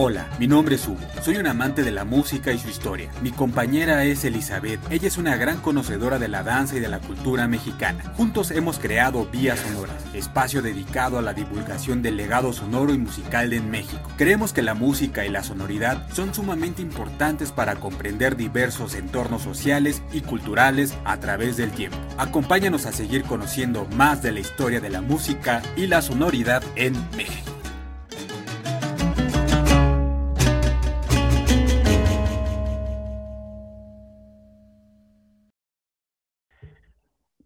[0.00, 1.00] Hola, mi nombre es Hugo.
[1.24, 3.10] Soy un amante de la música y su historia.
[3.20, 4.78] Mi compañera es Elizabeth.
[4.90, 8.04] Ella es una gran conocedora de la danza y de la cultura mexicana.
[8.16, 13.50] Juntos hemos creado Vías Sonoras, espacio dedicado a la divulgación del legado sonoro y musical
[13.50, 14.08] de México.
[14.16, 20.00] Creemos que la música y la sonoridad son sumamente importantes para comprender diversos entornos sociales
[20.12, 21.98] y culturales a través del tiempo.
[22.18, 26.92] Acompáñanos a seguir conociendo más de la historia de la música y la sonoridad en
[27.16, 27.57] México.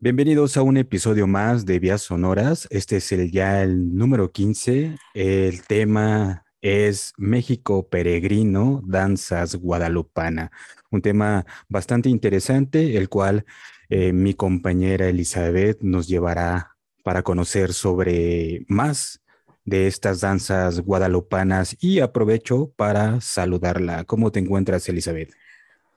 [0.05, 2.67] Bienvenidos a un episodio más de Vías Sonoras.
[2.71, 4.97] Este es el ya el número 15.
[5.15, 10.51] El tema es México Peregrino, Danzas Guadalupana.
[10.91, 13.45] Un tema bastante interesante, el cual
[13.91, 19.23] eh, mi compañera Elizabeth nos llevará para conocer sobre más
[19.65, 24.03] de estas danzas guadalupanas y aprovecho para saludarla.
[24.03, 25.33] ¿Cómo te encuentras, Elizabeth?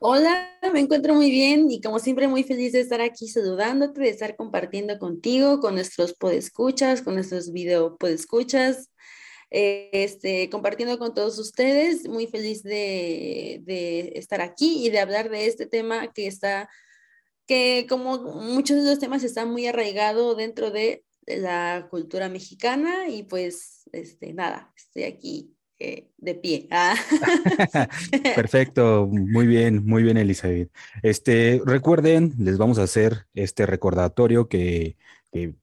[0.08, 4.10] Hola, me encuentro muy bien y como siempre muy feliz de estar aquí saludándote, de
[4.10, 8.92] estar compartiendo contigo, con nuestros podescuchas, con nuestros video podescuchas,
[9.50, 12.08] eh, este, compartiendo con todos ustedes.
[12.08, 16.70] Muy feliz de, de, estar aquí y de hablar de este tema que está,
[17.48, 23.24] que como muchos de los temas está muy arraigado dentro de la cultura mexicana y
[23.24, 25.55] pues, este, nada, estoy aquí
[25.86, 26.68] eh, de pie.
[26.72, 26.96] Ah.
[28.36, 30.72] Perfecto, muy bien, muy bien, Elizabeth.
[31.04, 34.98] Este, recuerden, les vamos a hacer este recordatorio que,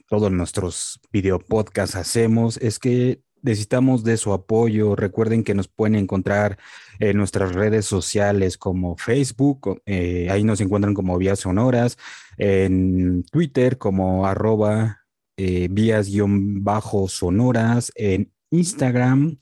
[0.06, 4.96] todos nuestros video podcasts hacemos, es que necesitamos de su apoyo.
[4.96, 6.58] Recuerden que nos pueden encontrar
[7.00, 11.96] en nuestras redes sociales como Facebook, eh, ahí nos encuentran como Vías Sonoras,
[12.36, 15.06] en Twitter como arroba
[15.38, 19.38] eh, vías-sonoras, en Instagram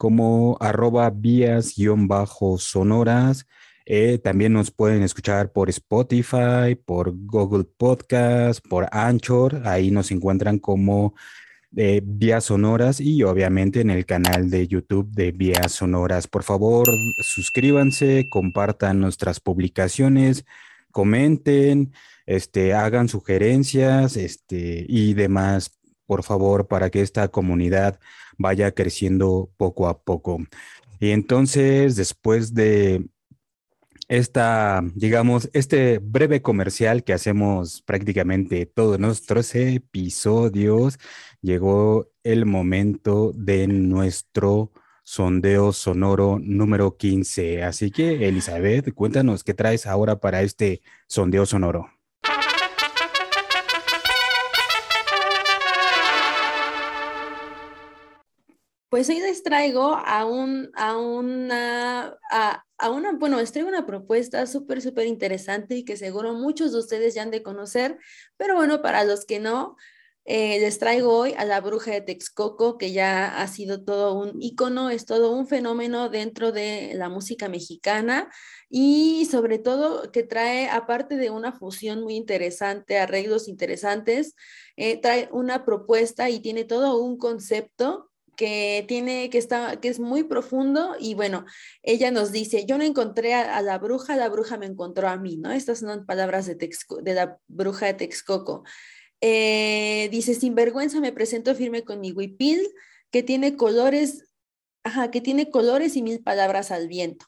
[0.00, 3.46] como arroba vías-sonoras.
[3.84, 9.60] Eh, también nos pueden escuchar por Spotify, por Google Podcast, por Anchor.
[9.66, 11.14] Ahí nos encuentran como
[11.76, 16.26] eh, Vías Sonoras y obviamente en el canal de YouTube de Vías Sonoras.
[16.26, 16.88] Por favor,
[17.22, 20.46] suscríbanse, compartan nuestras publicaciones,
[20.92, 21.92] comenten,
[22.24, 25.78] este, hagan sugerencias este, y demás
[26.10, 28.00] por favor, para que esta comunidad
[28.40, 30.38] vaya creciendo poco a poco.
[30.98, 33.06] Y entonces, después de
[34.08, 40.98] esta, digamos, este breve comercial que hacemos prácticamente todos nuestros episodios,
[41.42, 44.72] llegó el momento de nuestro
[45.04, 47.62] sondeo sonoro número 15.
[47.62, 51.99] Así que, Elizabeth, cuéntanos qué traes ahora para este sondeo sonoro.
[58.90, 64.44] Pues hoy les traigo a, un, a, una, a, una, bueno, les traigo una propuesta
[64.48, 67.98] súper, súper interesante y que seguro muchos de ustedes ya han de conocer,
[68.36, 69.76] pero bueno, para los que no,
[70.24, 74.42] eh, les traigo hoy a la bruja de Texcoco, que ya ha sido todo un
[74.42, 78.28] icono, es todo un fenómeno dentro de la música mexicana
[78.68, 84.34] y sobre todo que trae, aparte de una fusión muy interesante, arreglos interesantes,
[84.76, 88.09] eh, trae una propuesta y tiene todo un concepto
[88.40, 91.44] que tiene, que está, que es muy profundo y bueno,
[91.82, 95.36] ella nos dice, yo no encontré a, la bruja, la bruja me encontró a mí,
[95.36, 95.52] ¿no?
[95.52, 98.64] Estas son palabras de, de la bruja de Texcoco.
[99.20, 102.66] Eh, dice, sin vergüenza me presento firme con mi huipil,
[103.10, 104.30] que tiene colores,
[104.84, 107.26] ajá, que tiene colores y mil palabras al viento.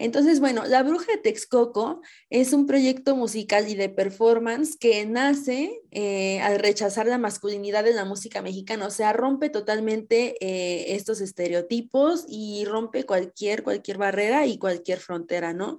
[0.00, 2.00] Entonces, bueno, La Bruja de Texcoco
[2.30, 7.92] es un proyecto musical y de performance que nace eh, al rechazar la masculinidad de
[7.92, 14.46] la música mexicana, o sea, rompe totalmente eh, estos estereotipos y rompe cualquier, cualquier barrera
[14.46, 15.76] y cualquier frontera, ¿no?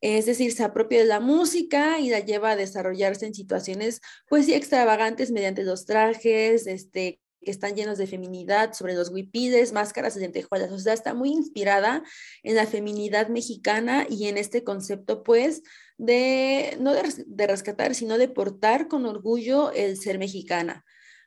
[0.00, 4.46] Es decir, se apropia de la música y la lleva a desarrollarse en situaciones, pues
[4.46, 10.16] sí, extravagantes mediante los trajes, este, que están llenos de feminidad, sobre los huipiles, máscaras
[10.16, 10.72] y lentejuelas.
[10.72, 12.02] O sea, está muy inspirada
[12.42, 15.62] en la feminidad mexicana y en este concepto, pues,
[15.98, 20.84] de no de, rescatar, sino de portar con orgullo el ser mexicana.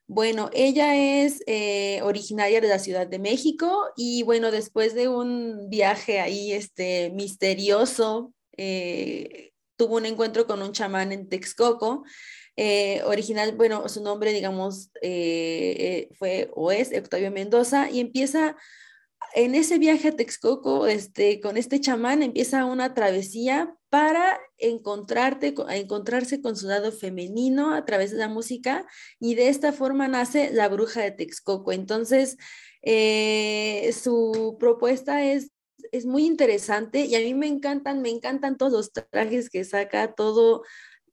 [0.07, 5.69] Bueno, ella es eh, originaria de la Ciudad de México y bueno, después de un
[5.69, 12.03] viaje ahí este, misterioso, eh, tuvo un encuentro con un chamán en Texcoco
[12.55, 18.55] eh, original, bueno, su nombre, digamos, eh, eh, fue o es Octavio Mendoza y empieza
[19.33, 26.41] en ese viaje a Texcoco, este, con este chamán, empieza una travesía para encontrarte, encontrarse
[26.41, 28.85] con su lado femenino a través de la música
[29.19, 31.71] y de esta forma nace la bruja de Texcoco.
[31.71, 32.37] Entonces,
[34.03, 35.51] su propuesta es,
[35.91, 40.13] es muy interesante y a mí me encantan, me encantan todos los trajes que saca,
[40.13, 40.63] todo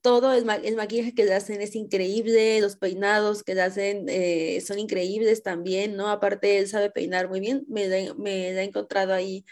[0.02, 4.78] todo el, maquillaje que le hacen es increíble, los peinados que le hacen eh, son
[4.78, 6.08] increíbles también, ¿no?
[6.08, 9.44] Aparte, él sabe peinar muy bien, me la, me he encontrado ahí,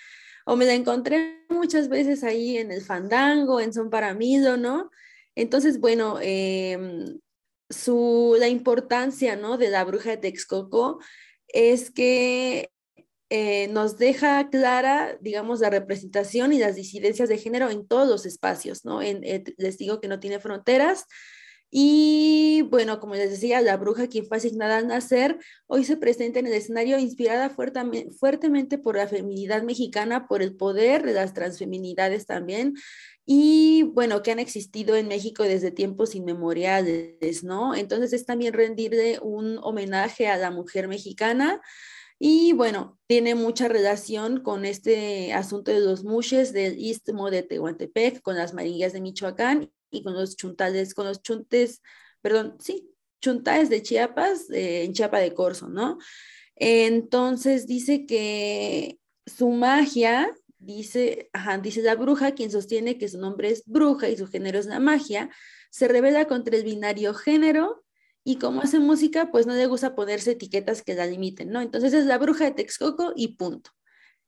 [0.46, 4.90] o me la encontré muchas veces ahí en el fandango, en Son Paramido, ¿no?
[5.34, 7.20] Entonces, bueno, em,
[7.70, 9.58] su, la importancia, ¿no?
[9.58, 11.00] De la bruja de Texcoco
[11.48, 12.70] es que
[13.30, 18.24] eh, nos deja clara, digamos, la representación y las disidencias de género en todos los
[18.24, 19.02] espacios, ¿no?
[19.02, 21.04] Eh, les digo que no tiene fronteras.
[21.70, 26.38] Y bueno, como les decía, la bruja, quien fue asignada al nacer, hoy se presenta
[26.38, 32.24] en el escenario inspirada fuertemente por la feminidad mexicana, por el poder de las transfeminidades
[32.24, 32.74] también,
[33.26, 37.74] y bueno, que han existido en México desde tiempos inmemoriales, ¿no?
[37.74, 41.60] Entonces es también rendirle un homenaje a la mujer mexicana
[42.18, 48.20] y bueno, tiene mucha relación con este asunto de los mushes del istmo de Tehuantepec,
[48.22, 51.80] con las marillas de Michoacán y con los chuntales, con los chuntes,
[52.20, 55.98] perdón, sí, chuntales de Chiapas, eh, en Chiapa de Corzo, ¿no?
[56.56, 63.50] Entonces dice que su magia, dice, ajá, dice la bruja, quien sostiene que su nombre
[63.50, 65.30] es bruja y su género es la magia,
[65.70, 67.84] se revela contra el binario género
[68.28, 71.62] y como hace música, pues no le gusta ponerse etiquetas que la limiten, ¿no?
[71.62, 73.70] Entonces es la bruja de Texcoco y punto.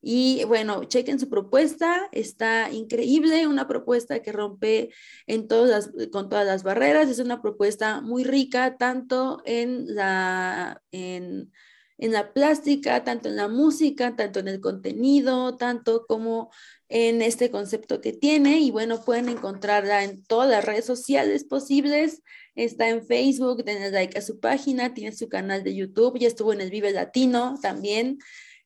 [0.01, 4.89] Y bueno, chequen su propuesta, está increíble, una propuesta que rompe
[5.27, 11.53] en todas con todas las barreras, es una propuesta muy rica, tanto en la, en,
[11.99, 16.51] en la plástica, tanto en la música, tanto en el contenido, tanto como
[16.89, 18.61] en este concepto que tiene.
[18.61, 22.23] Y bueno, pueden encontrarla en todas las redes sociales posibles.
[22.55, 26.53] Está en Facebook, denle like a su página, tiene su canal de YouTube, ya estuvo
[26.53, 28.19] en el Vive Latino también.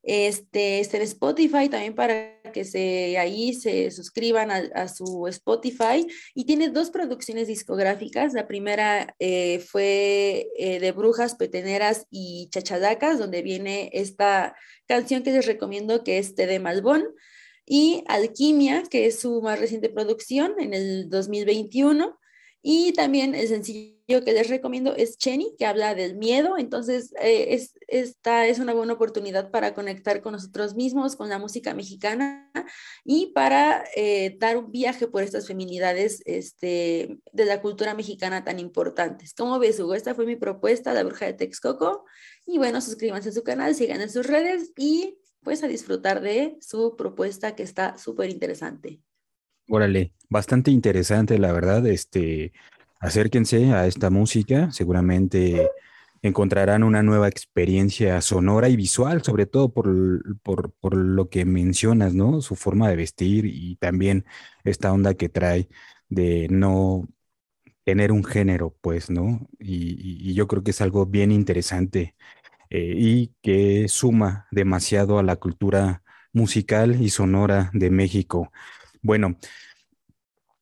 [0.07, 6.07] Este, está en Spotify también para que se, ahí se suscriban a, su Spotify.
[6.35, 8.35] Y tiene dos producciones discográficas.
[8.35, 14.55] La primera eh, fue eh, de Brujas, Peteneras y Chachadacas, donde viene esta
[14.87, 17.05] canción que les recomiendo que es de Malbón.
[17.67, 22.19] Y Alquimia, que es su más reciente producción en el 2021.
[22.67, 26.57] Y también el sencillo que les recomiendo es Chenny, que habla del miedo.
[26.57, 31.39] Entonces, eh, es, esta es una buena oportunidad para conectar con nosotros mismos, con la
[31.39, 32.51] música mexicana
[33.05, 38.59] y para eh, dar un viaje por estas feminidades este, de la cultura mexicana tan
[38.59, 39.35] importantes.
[39.35, 39.95] ¿Cómo ves, Hugo?
[39.95, 42.07] Esta fue mi propuesta, La Bruja de Texcoco.
[42.47, 46.57] Y bueno, suscríbanse a su canal, sigan en sus redes y pues a disfrutar de
[46.63, 49.03] su propuesta que está súper interesante.
[49.69, 51.87] Órale, bastante interesante, la verdad.
[51.87, 52.53] Este,
[53.01, 55.71] acérquense a esta música, seguramente
[56.23, 59.87] encontrarán una nueva experiencia sonora y visual, sobre todo por,
[60.43, 62.41] por, lo que mencionas, ¿no?
[62.41, 64.25] Su forma de vestir y también
[64.65, 65.69] esta onda que trae
[66.09, 67.09] de no
[67.85, 69.47] tener un género, pues, ¿no?
[69.61, 72.17] Y, yo creo que es algo bien interesante
[72.71, 76.03] eh, y que suma demasiado a la cultura
[76.33, 78.51] musical y sonora de México.
[79.03, 79.37] Bueno,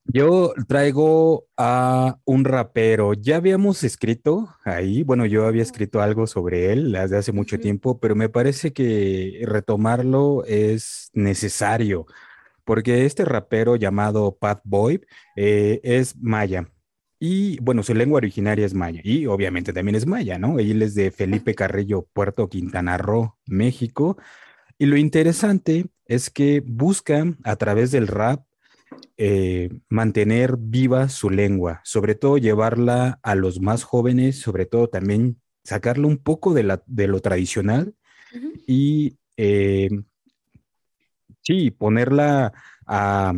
[0.04, 3.14] yo traigo a un rapero.
[3.14, 8.00] Ya habíamos escrito ahí, bueno, yo había escrito algo sobre él desde hace mucho tiempo,
[8.00, 12.06] pero me parece que retomarlo es necesario,
[12.64, 15.00] porque este rapero llamado Pat Boy
[15.36, 16.68] eh, es maya.
[17.18, 20.58] Y bueno, su lengua originaria es maya y obviamente también es maya, ¿no?
[20.58, 24.16] Él es de Felipe Carrillo, Puerto Quintana Roo, México.
[24.76, 28.44] Y lo interesante es que busca a través del rap
[29.18, 35.40] eh, mantener viva su lengua, sobre todo llevarla a los más jóvenes, sobre todo también
[35.64, 37.94] sacarle un poco de, la, de lo tradicional
[38.66, 39.90] y eh,
[41.42, 42.52] sí, ponerla
[42.86, 43.34] a,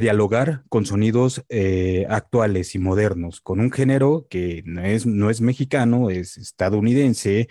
[0.00, 5.40] dialogar con sonidos eh, actuales y modernos, con un género que no es, no es
[5.40, 7.48] mexicano, es estadounidense,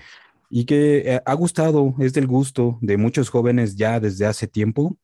[0.50, 4.98] y que ha gustado, es del gusto de muchos jóvenes ya desde hace tiempo,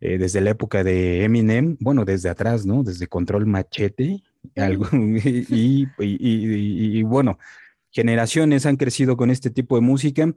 [0.00, 2.82] eh, desde la época de Eminem, bueno, desde atrás, ¿no?
[2.82, 4.22] Desde Control Machete,
[4.56, 7.38] algo, y, y, bueno,
[7.90, 10.32] generaciones han crecido con este tipo de música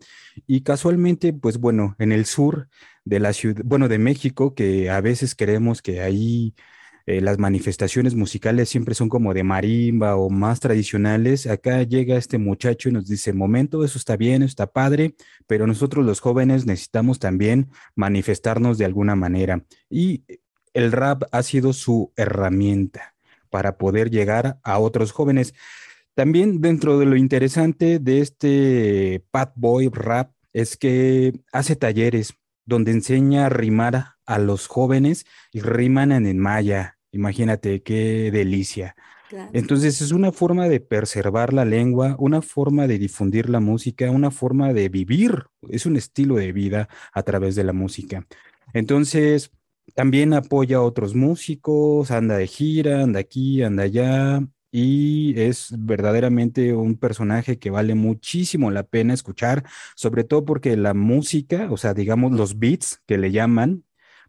[0.47, 2.69] y casualmente, pues bueno, en el sur
[3.05, 6.55] de la ciudad, bueno, de México, que a veces creemos que ahí
[7.05, 12.37] eh, las manifestaciones musicales siempre son como de marimba o más tradicionales, acá llega este
[12.37, 15.15] muchacho y nos dice, momento, eso está bien, está padre,
[15.47, 19.63] pero nosotros los jóvenes necesitamos también manifestarnos de alguna manera.
[19.89, 20.23] Y
[20.73, 23.15] el rap ha sido su herramienta
[23.49, 25.53] para poder llegar a otros jóvenes.
[26.13, 32.33] También dentro de lo interesante de este Pat Boy Rap es que hace talleres
[32.65, 36.97] donde enseña a rimar a los jóvenes y riman en maya.
[37.11, 38.95] Imagínate qué delicia.
[39.53, 44.31] Entonces es una forma de preservar la lengua, una forma de difundir la música, una
[44.31, 48.25] forma de vivir, es un estilo de vida a través de la música.
[48.73, 49.51] Entonces,
[49.95, 54.41] también apoya a otros músicos, anda de gira, anda aquí, anda allá,
[54.71, 60.93] y es verdaderamente un personaje que vale muchísimo la pena escuchar, sobre todo porque la
[60.93, 63.83] música, o sea, digamos los beats que le llaman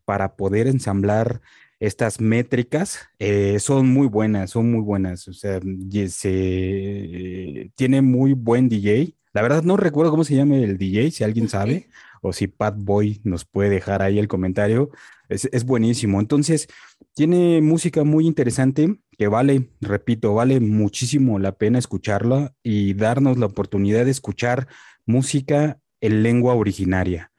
[0.04, 1.40] para poder ensamblar
[1.82, 5.60] estas métricas eh, son muy buenas, son muy buenas, o sea,
[6.08, 9.16] se, tiene muy buen DJ.
[9.32, 11.88] La verdad no recuerdo cómo se llama el DJ, si alguien sabe,
[12.20, 14.90] o si Pat Boy nos puede dejar ahí el comentario,
[15.28, 16.20] es, es buenísimo.
[16.20, 16.68] Entonces,
[17.14, 23.46] tiene música muy interesante que vale, repito, vale muchísimo la pena escucharla y darnos la
[23.46, 24.68] oportunidad de escuchar
[25.04, 27.31] música en lengua originaria.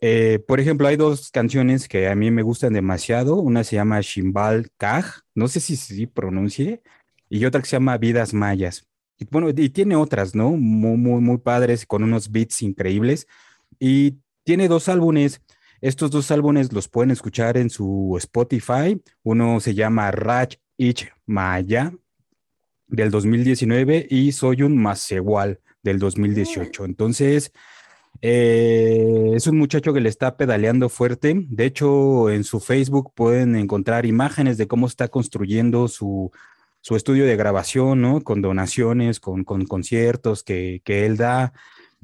[0.00, 3.36] Eh, por ejemplo, hay dos canciones que a mí me gustan demasiado.
[3.36, 6.82] Una se llama Shimbal Kaj, no sé si se pronuncie,
[7.28, 8.86] y otra que se llama Vidas Mayas.
[9.18, 10.50] Y bueno, y tiene otras, ¿no?
[10.50, 13.26] Muy, muy, muy padres, con unos beats increíbles.
[13.78, 15.40] Y tiene dos álbumes.
[15.80, 19.00] Estos dos álbumes los pueden escuchar en su Spotify.
[19.22, 21.92] Uno se llama Raj Ich Maya
[22.86, 26.84] del 2019 y Soy un Masewal del 2018.
[26.84, 27.52] Entonces,
[28.22, 31.34] eh, es un muchacho que le está pedaleando fuerte.
[31.48, 36.30] De hecho, en su Facebook pueden encontrar imágenes de cómo está construyendo su,
[36.80, 38.20] su estudio de grabación, ¿no?
[38.22, 41.52] Con donaciones, con, con conciertos que, que, él da,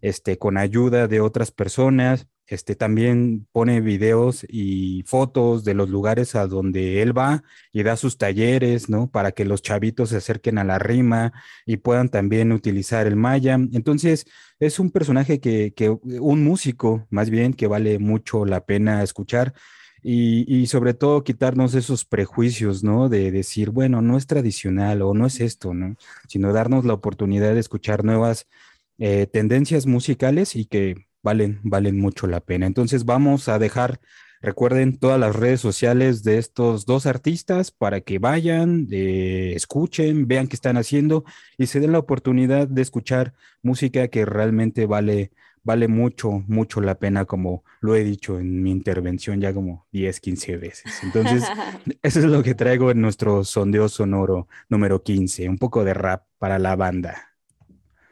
[0.00, 2.26] este, con ayuda de otras personas.
[2.52, 7.96] Este, también pone videos y fotos de los lugares a donde él va y da
[7.96, 9.10] sus talleres, ¿no?
[9.10, 11.32] Para que los chavitos se acerquen a la rima
[11.64, 13.54] y puedan también utilizar el maya.
[13.54, 14.26] Entonces,
[14.60, 19.54] es un personaje que, que un músico, más bien, que vale mucho la pena escuchar.
[20.02, 23.08] Y, y, sobre todo quitarnos esos prejuicios, ¿no?
[23.08, 25.96] De decir, bueno, no es tradicional o no es esto, ¿no?
[26.28, 28.46] Sino darnos la oportunidad de escuchar nuevas
[28.98, 32.66] eh, tendencias musicales y que valen, valen mucho la pena.
[32.66, 34.00] Entonces vamos a dejar,
[34.40, 40.48] recuerden, todas las redes sociales de estos dos artistas para que vayan, eh, escuchen, vean
[40.48, 41.24] qué están haciendo
[41.58, 46.98] y se den la oportunidad de escuchar música que realmente vale, vale mucho, mucho la
[46.98, 50.92] pena, como lo he dicho en mi intervención ya como 10, 15 veces.
[51.02, 51.44] Entonces,
[52.02, 56.24] eso es lo que traigo en nuestro sondeo sonoro número 15, un poco de rap
[56.38, 57.31] para la banda.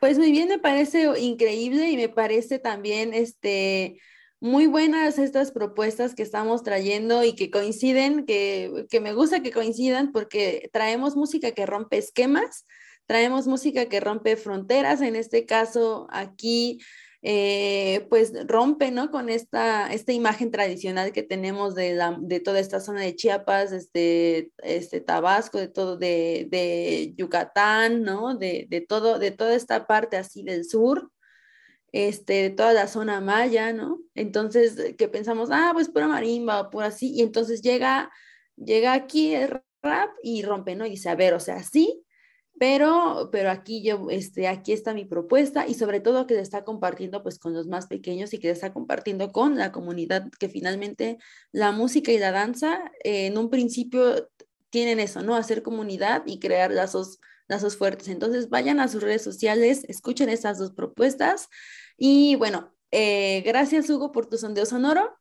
[0.00, 4.00] Pues muy bien, me parece increíble y me parece también este,
[4.40, 9.52] muy buenas estas propuestas que estamos trayendo y que coinciden, que, que me gusta que
[9.52, 12.64] coincidan porque traemos música que rompe esquemas,
[13.04, 16.80] traemos música que rompe fronteras, en este caso aquí
[17.22, 19.10] eh, pues rompe, ¿no?
[19.10, 24.52] Con esta, esta imagen tradicional que tenemos de, de toda esta zona de Chiapas, este,
[24.58, 28.36] este Tabasco, de todo, de, de Yucatán, ¿no?
[28.36, 31.10] De, de, todo, de toda esta parte así del sur,
[31.92, 34.00] este, de toda la zona maya, ¿no?
[34.14, 38.10] Entonces, que pensamos, ah, pues pura marimba o pura así, y entonces llega,
[38.56, 40.86] llega aquí el rap y rompe, ¿no?
[40.86, 42.02] Y dice, a ver, o sea, sí,
[42.60, 46.62] pero, pero aquí yo, este, aquí está mi propuesta y sobre todo que se está
[46.62, 50.50] compartiendo pues con los más pequeños y que se está compartiendo con la comunidad, que
[50.50, 51.16] finalmente
[51.52, 54.28] la música y la danza eh, en un principio
[54.68, 55.36] tienen eso, ¿no?
[55.36, 58.08] Hacer comunidad y crear lazos, lazos fuertes.
[58.08, 61.48] Entonces vayan a sus redes sociales, escuchen estas dos propuestas
[61.96, 65.16] y bueno, eh, gracias Hugo por tu sondeo sonoro.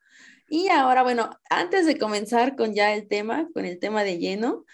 [0.50, 4.66] Y ahora, bueno, antes de comenzar con ya el tema, con el tema de lleno,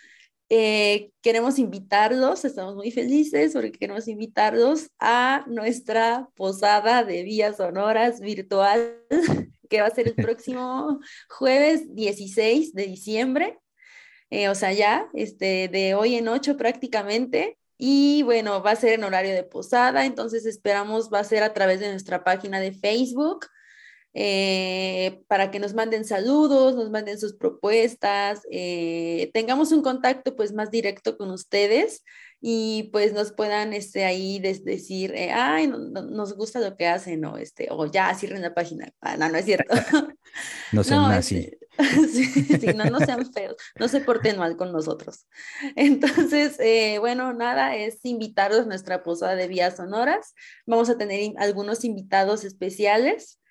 [0.50, 8.20] eh, queremos invitarlos, estamos muy felices porque queremos invitarlos a nuestra posada de vías sonoras
[8.20, 9.00] virtual
[9.70, 11.00] que va a ser el próximo
[11.30, 13.60] jueves 16 de diciembre,
[14.30, 17.58] eh, o sea, ya este, de hoy en ocho prácticamente.
[17.78, 21.54] Y bueno, va a ser en horario de posada, entonces esperamos va a ser a
[21.54, 23.48] través de nuestra página de Facebook
[24.18, 30.54] eh, para que nos manden saludos, nos manden sus propuestas, eh, tengamos un contacto pues
[30.54, 32.02] más directo con ustedes
[32.40, 37.38] y pues nos puedan este, ahí decir, eh, ay, nos gusta lo que hacen o,
[37.38, 38.88] este, o ya cierren la página.
[39.02, 39.74] Ah, no, no es cierto.
[40.72, 41.52] no sean así.
[41.78, 45.28] Este, sí, no, no sean feos, no se porten mal con nosotros.
[45.76, 50.34] Entonces, eh, bueno, nada, es invitaros a nuestra posada de vías sonoras.
[50.66, 53.42] Vamos a tener algunos invitados especiales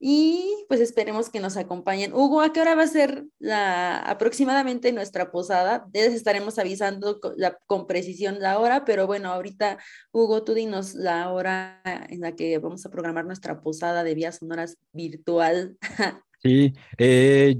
[0.00, 2.12] y pues esperemos que nos acompañen.
[2.12, 5.88] Hugo, ¿a qué hora va a ser la, aproximadamente nuestra posada?
[5.92, 9.78] Les estaremos avisando con, la, precisión la hora, pero bueno, ahorita,
[10.12, 14.36] Hugo, tú dinos la hora en la que vamos a programar nuestra posada de vías
[14.36, 15.76] sonoras virtual.
[16.40, 17.56] Sí, eh,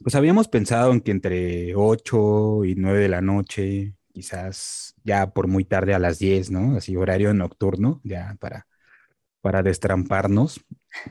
[0.00, 5.48] pues habíamos pensado en que entre 8 y 9 de la noche, quizás ya por
[5.48, 6.76] muy tarde a las 10, ¿no?
[6.76, 8.68] Así horario nocturno, ya para,
[9.40, 10.60] para destramparnos,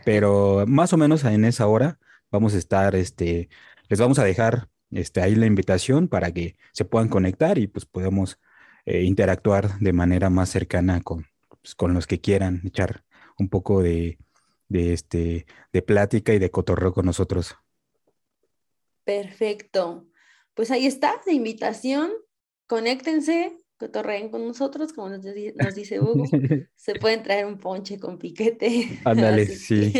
[0.05, 1.99] pero más o menos en esa hora
[2.31, 3.49] vamos a estar, este,
[3.89, 7.85] les vamos a dejar este, ahí la invitación para que se puedan conectar y pues
[7.85, 8.39] podamos
[8.85, 11.27] eh, interactuar de manera más cercana con,
[11.61, 13.03] pues, con los que quieran echar
[13.37, 14.17] un poco de
[14.67, 17.55] de, este, de plática y de cotorreo con nosotros.
[19.03, 20.07] Perfecto.
[20.53, 22.11] Pues ahí está la invitación.
[22.67, 25.23] Conéctense, cotorreen con nosotros, como nos,
[25.75, 26.23] dice Hugo.
[26.75, 28.99] Se pueden traer un ponche con piquete.
[29.05, 29.93] Ándale, sí.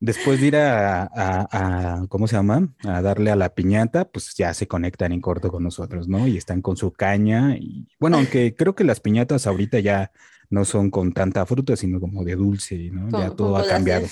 [0.00, 2.74] Después de ir a, a, ¿cómo se llama?
[2.82, 6.28] A darle a la piñata, pues ya se conectan en corto con nosotros, ¿no?
[6.28, 7.56] Y están con su caña.
[7.56, 10.12] Y bueno, aunque creo que las piñatas ahorita ya
[10.50, 13.10] no son con tanta fruta, sino como de dulce, ¿no?
[13.18, 14.06] ya todo ha cambiado.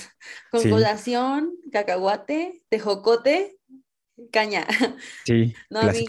[0.51, 3.57] Con colación, cacahuate, tejocote,
[4.31, 4.65] caña.
[5.25, 6.05] Sí, no, a mí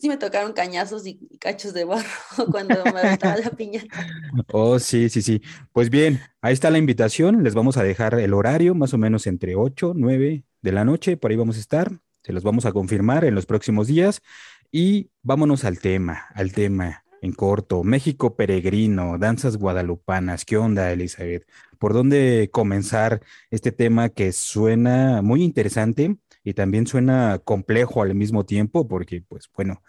[0.00, 2.08] sí me tocaron cañazos y cachos de barro
[2.50, 4.06] cuando me aventaba la piñata.
[4.52, 5.42] Oh, sí, sí, sí.
[5.72, 7.42] Pues bien, ahí está la invitación.
[7.42, 11.16] Les vamos a dejar el horario, más o menos entre 8, 9 de la noche,
[11.16, 11.92] por ahí vamos a estar.
[12.22, 14.22] Se los vamos a confirmar en los próximos días.
[14.70, 20.44] Y vámonos al tema, al tema en corto, México peregrino, danzas guadalupanas.
[20.44, 21.48] ¿Qué onda, Elizabeth?
[21.78, 26.16] ¿Por dónde comenzar este tema que suena muy interesante
[26.48, 28.88] y también suena complejo al mismo tiempo?
[28.88, 29.82] Porque, pues bueno,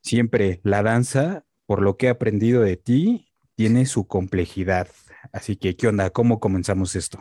[0.00, 4.86] siempre la danza, por lo que he aprendido de ti, tiene su complejidad.
[5.32, 6.10] Así que, ¿qué onda?
[6.10, 7.18] ¿Cómo comenzamos esto?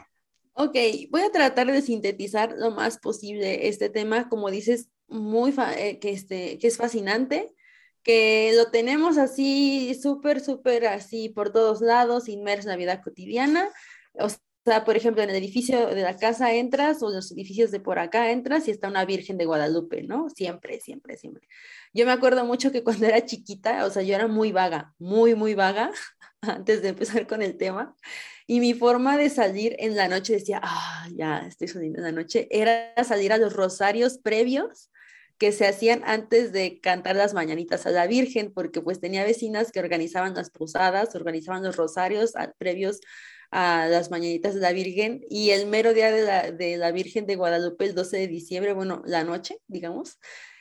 [0.53, 0.75] Ok,
[1.10, 6.12] voy a tratar de sintetizar lo más posible este tema, como dices, muy eh, que,
[6.12, 7.55] este, que es fascinante
[8.03, 13.67] que lo tenemos así, súper, súper así por todos lados, inmerso en la vida cotidiana.
[14.13, 14.27] O
[14.67, 18.00] sea, por ejemplo, en el edificio de la casa entras o los edificios de por
[18.00, 20.29] acá entras y está una Virgen de Guadalupe, ¿no?
[20.29, 21.48] Siempre, siempre, siempre.
[21.94, 25.35] Yo me acuerdo mucho que cuando era chiquita, o sea, yo era muy vaga, muy,
[25.35, 25.92] muy vaga,
[26.42, 27.96] antes de empezar con el tema.
[28.46, 32.11] Y mi forma de salir en la noche decía, ah, ya estoy saliendo en la
[32.11, 34.92] noche, era salir a los rosarios previos
[35.37, 39.72] que se hacían antes de cantar las mañanitas a la Virgen, porque pues tenía vecinas
[39.72, 43.00] que organizaban las posadas, organizaban los rosarios previos
[43.51, 47.25] a las mañanitas de la Virgen y el mero día de la, de la Virgen
[47.25, 50.20] de Guadalupe, el 12 de diciembre, bueno, la noche, digamos,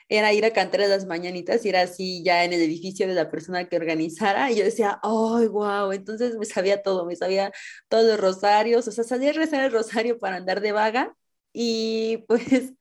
[0.09, 3.31] era ir a cantar las mañanitas y era así ya en el edificio de la
[3.31, 5.93] persona que organizara y yo decía, ¡ay, wow!
[5.93, 7.53] Entonces me sabía todo, me sabía
[7.89, 11.17] todos los rosarios, o sea, salía a rezar el rosario para andar de vaga
[11.53, 12.75] y pues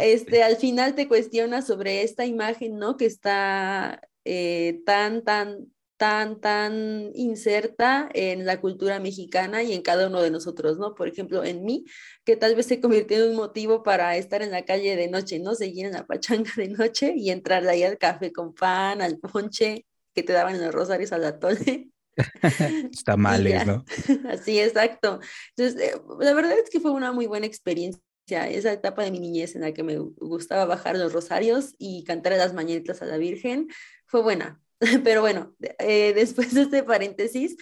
[0.00, 2.96] este, al final te cuestionas sobre esta imagen, ¿no?
[2.96, 10.08] Que está eh, tan, tan, tan, tan inserta en la cultura mexicana y en cada
[10.08, 10.94] uno de nosotros, ¿no?
[10.94, 11.84] Por ejemplo, en mí,
[12.24, 15.38] que tal vez se convirtió en un motivo para estar en la calle de noche,
[15.38, 15.54] ¿no?
[15.54, 19.86] Seguir en la pachanga de noche y entrar ahí al café con pan, al ponche
[20.14, 21.90] que te daban en los rosarios al atole.
[22.92, 23.84] Está mal, ¿no?
[24.30, 25.20] Así, exacto.
[25.56, 29.20] Entonces, eh, la verdad es que fue una muy buena experiencia esa etapa de mi
[29.20, 33.18] niñez en la que me gustaba bajar los rosarios y cantar las mañanitas a la
[33.18, 33.68] Virgen,
[34.06, 34.60] fue buena.
[35.04, 37.56] Pero bueno, eh, después de este paréntesis,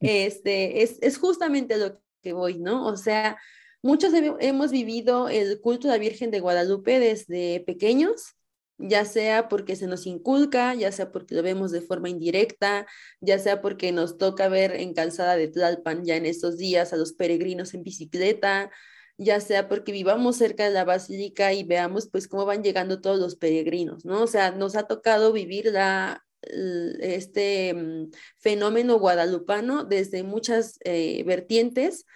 [0.00, 2.86] este, es, es justamente lo que voy, ¿no?
[2.86, 3.38] O sea,
[3.82, 8.34] muchos hemos vivido el culto de la Virgen de Guadalupe desde pequeños
[8.80, 12.86] ya sea porque se nos inculca, ya sea porque lo vemos de forma indirecta,
[13.20, 16.96] ya sea porque nos toca ver en Calzada de Tlalpan ya en estos días a
[16.96, 18.70] los peregrinos en bicicleta,
[19.18, 23.18] ya sea porque vivamos cerca de la basílica y veamos pues cómo van llegando todos
[23.18, 24.22] los peregrinos, ¿no?
[24.22, 32.06] O sea, nos ha tocado vivir la, este mm, fenómeno guadalupano desde muchas eh, vertientes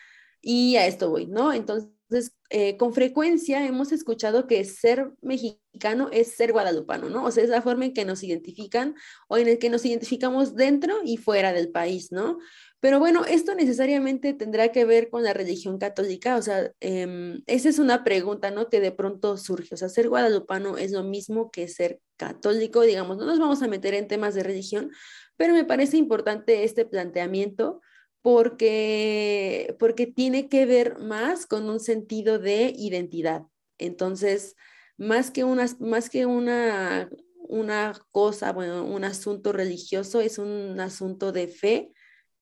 [0.41, 1.53] y a esto voy, ¿no?
[1.53, 7.25] Entonces, entonces, eh, con frecuencia hemos escuchado que ser mexicano es ser guadalupano, ¿no?
[7.25, 8.95] O sea, es la forma en que nos identifican
[9.27, 12.39] o en el que nos identificamos dentro y fuera del país, ¿no?
[12.81, 17.71] Pero bueno, esto necesariamente tendrá que ver con la religión católica, o sea, em, esa
[17.71, 18.69] es una pregunta, ¿no?
[18.69, 23.17] Que de pronto surge, o sea, ser guadalupano es lo mismo que ser católico, digamos,
[23.17, 24.91] no nos vamos a meter en temas de religión,
[25.37, 27.81] pero me parece importante este planteamiento
[28.25, 33.43] porque, porque tiene que ver más con un sentido de identidad.
[33.77, 34.57] Entonces,
[34.97, 41.33] más que una, más que una, una cosa, bueno, un asunto religioso, es un asunto
[41.33, 41.93] de fe,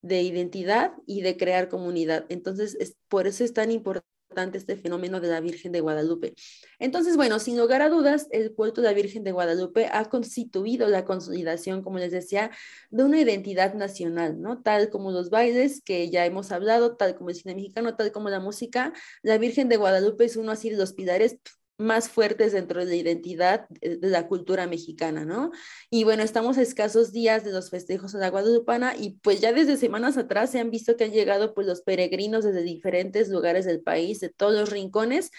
[0.02, 2.26] de identidad y de crear comunidad.
[2.28, 4.11] Entonces, es, por eso es tan importante
[4.52, 6.34] este fenómeno de la Virgen de Guadalupe.
[6.78, 10.88] Entonces, bueno, sin lugar a dudas, el culto de la Virgen de Guadalupe ha constituido
[10.88, 12.50] la consolidación, como les decía,
[12.90, 14.62] de una identidad nacional, ¿no?
[14.62, 18.28] Tal como los bailes que ya hemos hablado, tal como el cine mexicano, tal como
[18.30, 18.92] la música,
[19.22, 21.38] la Virgen de Guadalupe es uno así de los pilares
[21.78, 25.50] más fuertes dentro de la identidad de la cultura mexicana, ¿no?
[25.90, 29.52] Y bueno, estamos a escasos días de los festejos de la Guadalupana y pues ya
[29.52, 33.64] desde semanas atrás se han visto que han llegado pues los peregrinos desde diferentes lugares
[33.64, 35.30] del país, de todos los rincones,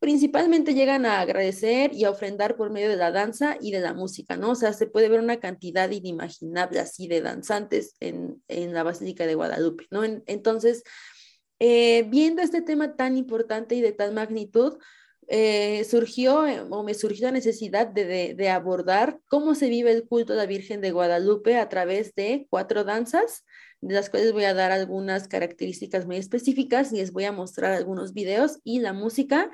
[0.00, 3.92] principalmente llegan a agradecer y a ofrendar por medio de la danza y de la
[3.92, 4.52] música, ¿no?
[4.52, 9.26] O sea, se puede ver una cantidad inimaginable así de danzantes en, en la Basílica
[9.26, 10.02] de Guadalupe, ¿no?
[10.04, 10.82] entonces,
[11.58, 14.78] eh, viendo este tema tan importante y de tal magnitud,
[15.32, 20.32] eh, surgió eh, o me surgió la necesidad de, abordar cómo se vive el culto
[20.32, 23.44] de la Virgen de Guadalupe a través de cuatro danzas,
[23.80, 27.70] de las cuales voy a dar algunas características muy específicas y les voy a mostrar
[27.70, 29.52] algunos videos y la música,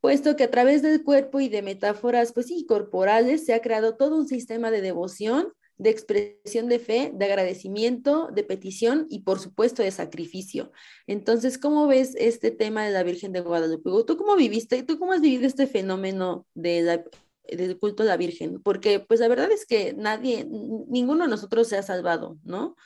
[0.00, 4.16] puesto que a través del cuerpo y de metáforas, pues corporales, se ha creado todo
[4.16, 9.82] un sistema de devoción de expresión de fe, de agradecimiento, de petición y por supuesto
[9.82, 10.72] de sacrificio.
[11.06, 13.90] Entonces, ¿cómo ves este tema de la Virgen de Guadalupe?
[14.06, 14.82] ¿Tú cómo viviste?
[14.82, 17.04] ¿Tú cómo has vivido este fenómeno de
[17.44, 18.60] del culto a la Virgen?
[18.62, 20.46] Porque pues la verdad es que nadie,
[20.88, 22.76] ninguno de nosotros se ha salvado, ¿no?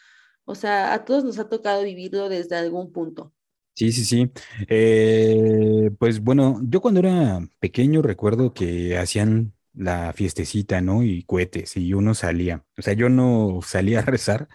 [0.44, 3.33] O sea, a todos nos ha tocado vivirlo desde algún punto.
[3.74, 4.31] Sí, sí, sí.
[4.68, 11.02] Eh, pues bueno, yo cuando era pequeño recuerdo que hacían la fiestecita, ¿no?
[11.02, 12.64] Y cohetes, y uno salía.
[12.78, 14.48] O sea, yo no salía a rezar,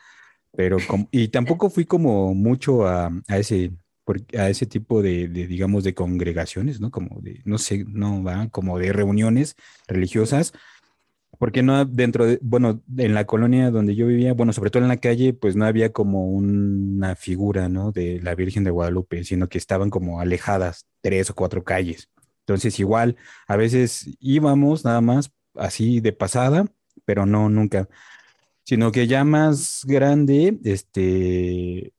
[0.56, 3.72] pero como, y tampoco fui como mucho a, ese,
[4.38, 6.92] a ese tipo de, digamos, de congregaciones, ¿no?
[6.92, 9.56] Como de, no sé, no, va, como de reuniones
[9.88, 10.54] religiosas,
[11.38, 14.90] porque no dentro de, bueno, en la colonia donde yo vivía, bueno, sobre todo en
[14.90, 17.92] la calle, pues no había como una figura, ¿no?
[17.92, 22.10] De la Virgen de Guadalupe, sino que estaban como alejadas tres o cuatro calles.
[22.46, 26.66] Entonces, igual, a veces íbamos nada más así de pasada,
[27.06, 27.90] pero no nunca.
[28.64, 31.94] Sino que ya más grande, este,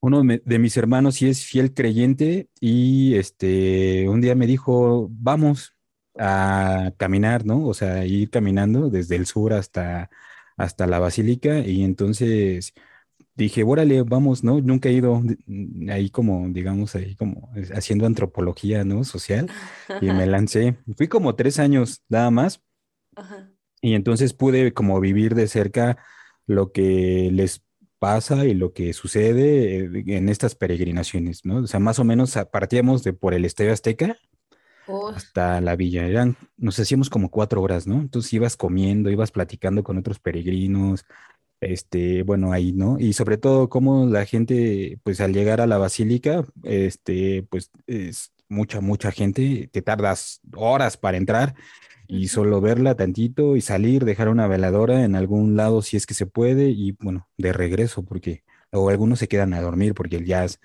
[0.00, 5.74] uno de mis hermanos sí es fiel creyente y este, un día me dijo, vamos
[6.18, 7.66] a caminar, ¿no?
[7.66, 10.10] O sea, ir caminando desde el sur hasta,
[10.58, 12.74] hasta la basílica y entonces
[13.34, 14.60] dije, órale, vamos, ¿no?
[14.60, 19.04] Nunca he ido mm, ahí como, digamos, ahí como haciendo antropología, ¿no?
[19.04, 19.50] Social.
[20.00, 20.76] Y me lancé.
[20.96, 22.62] Fui como tres años nada más.
[23.80, 25.98] Y entonces pude como vivir de cerca
[26.46, 27.64] lo que les
[27.98, 31.58] pasa y lo que sucede eh, en estas peregrinaciones, ¿no?
[31.58, 34.18] O sea, más o menos partíamos de por el Estadio Azteca
[34.86, 35.08] oh.
[35.08, 36.06] hasta la villa.
[36.06, 38.00] Eran, nos hacíamos como cuatro horas, ¿no?
[38.00, 41.04] Entonces ibas comiendo, ibas platicando con otros peregrinos,
[41.60, 42.98] este, bueno, ahí, ¿no?
[42.98, 48.32] Y sobre todo cómo la gente, pues al llegar a la basílica, este, pues es
[48.48, 51.54] mucha, mucha gente, te tardas horas para entrar
[52.06, 56.14] y solo verla tantito y salir, dejar una veladora en algún lado si es que
[56.14, 60.26] se puede y bueno, de regreso porque, o algunos se quedan a dormir porque el
[60.26, 60.60] jazz,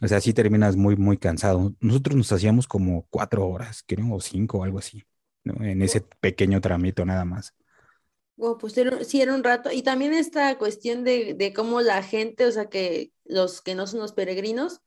[0.00, 1.74] o sea, así terminas muy, muy cansado.
[1.80, 5.04] Nosotros nos hacíamos como cuatro horas, creo, o cinco, algo así,
[5.44, 5.64] ¿no?
[5.64, 7.54] En ese pequeño tramito nada más.
[8.36, 8.74] Pues
[9.06, 9.70] sí era un rato.
[9.72, 13.86] Y también esta cuestión de, de cómo la gente, o sea, que los que no
[13.86, 14.80] son los peregrinos,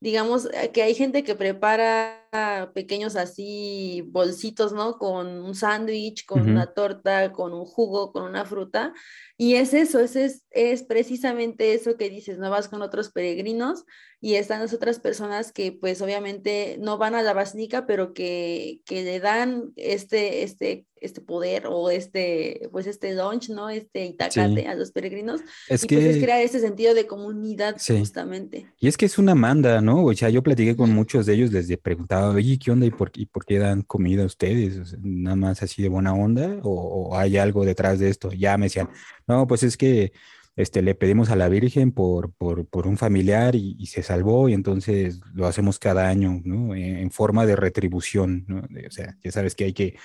[0.00, 2.25] digamos eh, que hay gente que prepara
[2.74, 4.98] pequeños así bolsitos, ¿no?
[4.98, 8.92] Con un sándwich, con una torta, con un jugo, con una fruta.
[9.36, 13.84] Y es eso, es, es, es precisamente eso que dices, no vas con otros peregrinos
[14.20, 18.80] y están las otras personas que pues obviamente no van a la basílica, pero que,
[18.86, 23.68] que le dan este, este, este poder o este, pues este lunch, ¿no?
[23.68, 25.42] Este itacate a los peregrinos.
[25.68, 25.96] Es y que...
[25.96, 28.66] pues es crear ese sentido de comunidad justamente.
[28.78, 30.04] Y es que es una manda, ¿no?
[30.04, 33.10] O sea, yo platiqué con muchos de ellos, les preguntaba, oye, ¿qué onda y por,
[33.14, 34.96] y por qué dan comida a ustedes?
[35.00, 38.32] ¿Nada más así de buena onda o, hay algo detrás de esto?
[38.32, 38.88] Ya me decían,
[39.26, 40.12] no, pues es que
[40.56, 45.20] este, le pedimos a la Virgen por, por, un familiar y, se salvó y entonces
[45.34, 46.74] lo hacemos cada año, ¿no?
[46.74, 48.60] En, forma de retribución, ¿no?
[48.60, 49.98] o sea, ya sabes que hay que,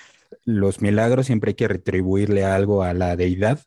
[0.44, 3.60] los milagros siempre hay que retribuirle algo a la deidad.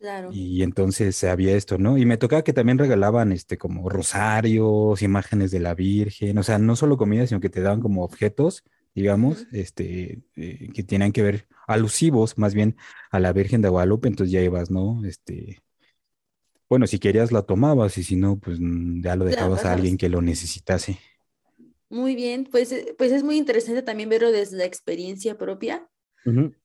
[0.00, 0.30] Claro.
[0.32, 1.98] Y entonces había esto, ¿no?
[1.98, 6.58] Y me tocaba que también regalaban, este, como rosarios, imágenes de la Virgen, o sea,
[6.58, 11.22] no solo comida, sino que te daban como objetos, digamos, este, eh, que tienen que
[11.22, 12.76] ver, alusivos más bien
[13.10, 15.04] a la Virgen de Guadalupe, entonces ya ibas, ¿no?
[15.04, 15.60] Este,
[16.70, 19.98] bueno, si querías la tomabas y si no, pues mm, ya lo dejabas a alguien
[19.98, 20.98] que lo necesitase.
[21.90, 25.89] Muy bien, pues, eh, pues es muy interesante también verlo desde la experiencia propia.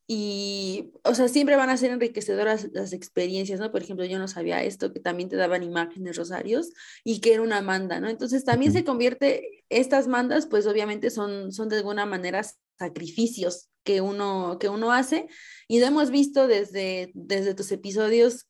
[0.08, 3.72] Y, o sea, siempre van a ser enriquecedoras las experiencias, ¿no?
[3.72, 6.72] Por ejemplo, yo no sabía esto, que también te daban imágenes rosarios
[7.04, 8.10] y que era una manda, ¿no?
[8.10, 12.44] Entonces también se convierte, estas mandas, pues obviamente son, son de alguna manera
[12.78, 15.28] sacrificios que uno, que uno hace
[15.68, 18.48] y lo hemos visto desde, desde tus episodios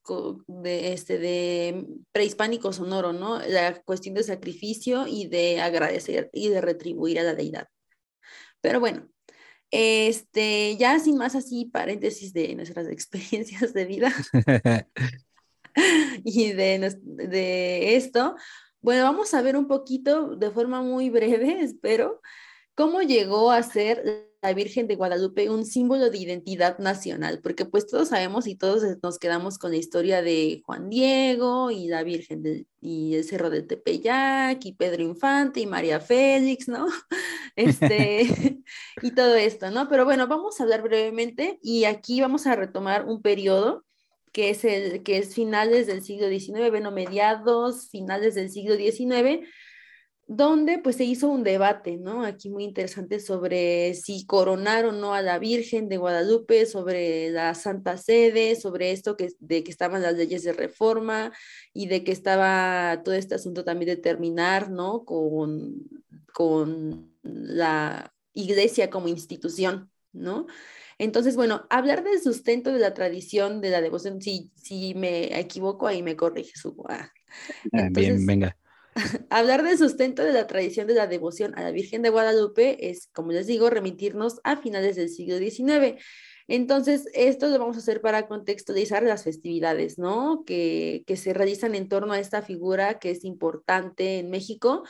[0.47, 3.39] de, este, de prehispánico sonoro, ¿no?
[3.39, 7.67] La cuestión de sacrificio y de agradecer y de retribuir a la deidad.
[8.61, 9.09] Pero bueno,
[9.71, 14.13] este, ya sin más así paréntesis de nuestras experiencias de vida
[16.23, 18.35] y de, de esto,
[18.85, 22.21] bueno, vamos a ver un poquito de forma muy breve, espero,
[22.75, 27.87] cómo llegó a ser la Virgen de Guadalupe un símbolo de identidad nacional, porque pues
[27.87, 32.67] todos sabemos y todos nos quedamos con la historia de Juan Diego y la Virgen
[32.79, 36.87] y el Cerro del Tepeyac y Pedro Infante y María Félix, ¿no?
[37.55, 38.27] Este,
[39.01, 39.87] y todo esto, ¿no?
[39.87, 43.85] Pero bueno, vamos a hablar brevemente y aquí vamos a retomar un periodo
[44.33, 49.47] que es el que es finales del siglo XIX, bueno, mediados, finales del siglo XIX,
[50.27, 52.23] donde pues se hizo un debate, ¿no?
[52.23, 57.53] Aquí muy interesante sobre si coronar o no a la Virgen de Guadalupe, sobre la
[57.53, 61.31] Santa Sede, sobre esto que, de que estaban las leyes de reforma
[61.73, 65.05] y de que estaba todo este asunto también de terminar, ¿no?
[65.05, 65.87] Con,
[66.33, 70.47] con la iglesia como institución, ¿no?
[70.97, 75.85] Entonces, bueno, hablar del sustento de la tradición, de la devoción, si, si me equivoco
[75.85, 76.75] ahí me corrige su...
[76.89, 77.11] Ah.
[77.73, 78.57] ah bien, venga
[79.29, 83.09] Hablar del sustento de la tradición de la devoción a la Virgen de Guadalupe es,
[83.13, 86.01] como les digo, remitirnos a finales del siglo XIX.
[86.47, 90.43] Entonces, esto lo vamos a hacer para contextualizar las festividades, ¿no?
[90.45, 94.83] Que, que se realizan en torno a esta figura que es importante en México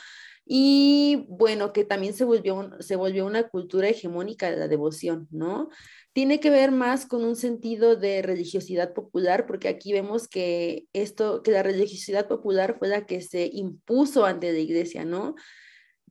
[0.45, 5.69] y bueno, que también se volvió, se volvió una cultura hegemónica de la devoción, ¿no?
[6.15, 11.43] tiene que ver más con un sentido de religiosidad popular, porque aquí vemos que esto,
[11.43, 15.35] que la religiosidad popular fue la que se impuso ante la iglesia, ¿no?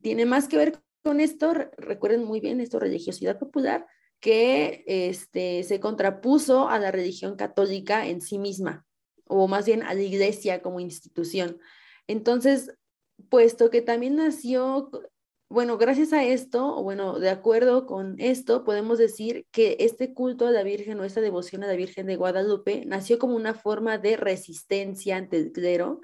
[0.03, 3.87] Tiene más que ver con esto, recuerden muy bien esto, religiosidad popular,
[4.19, 8.85] que este, se contrapuso a la religión católica en sí misma,
[9.25, 11.57] o más bien a la iglesia como institución.
[12.05, 12.75] Entonces,
[13.29, 14.89] puesto que también nació
[15.47, 20.51] bueno, gracias a esto, bueno, de acuerdo con esto, podemos decir que este culto a
[20.51, 24.17] la Virgen o esta devoción a la Virgen de Guadalupe nació como una forma de
[24.17, 26.01] resistencia ante el clero,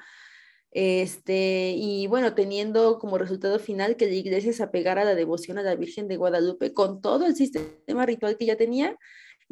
[0.69, 5.57] este, y bueno, teniendo como resultado final que la iglesia se apegara a la devoción
[5.57, 8.97] a la Virgen de Guadalupe con todo el sistema ritual que ya tenía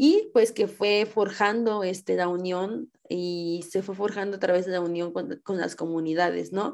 [0.01, 4.71] y pues que fue forjando este, la unión y se fue forjando a través de
[4.71, 6.73] la unión con, con las comunidades, ¿no?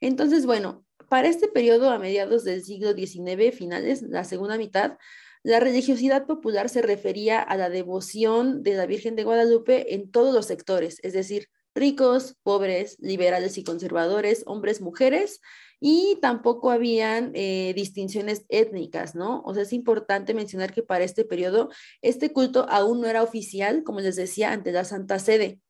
[0.00, 4.98] Entonces, bueno, para este periodo, a mediados del siglo XIX, finales, la segunda mitad,
[5.44, 10.34] la religiosidad popular se refería a la devoción de la Virgen de Guadalupe en todos
[10.34, 15.40] los sectores, es decir, ricos, pobres, liberales y conservadores, hombres, mujeres,
[15.86, 19.42] y tampoco habían eh, distinciones étnicas, ¿no?
[19.44, 21.68] O sea, es importante mencionar que para este periodo
[22.00, 25.60] este culto aún no era oficial, como les decía, ante la Santa Sede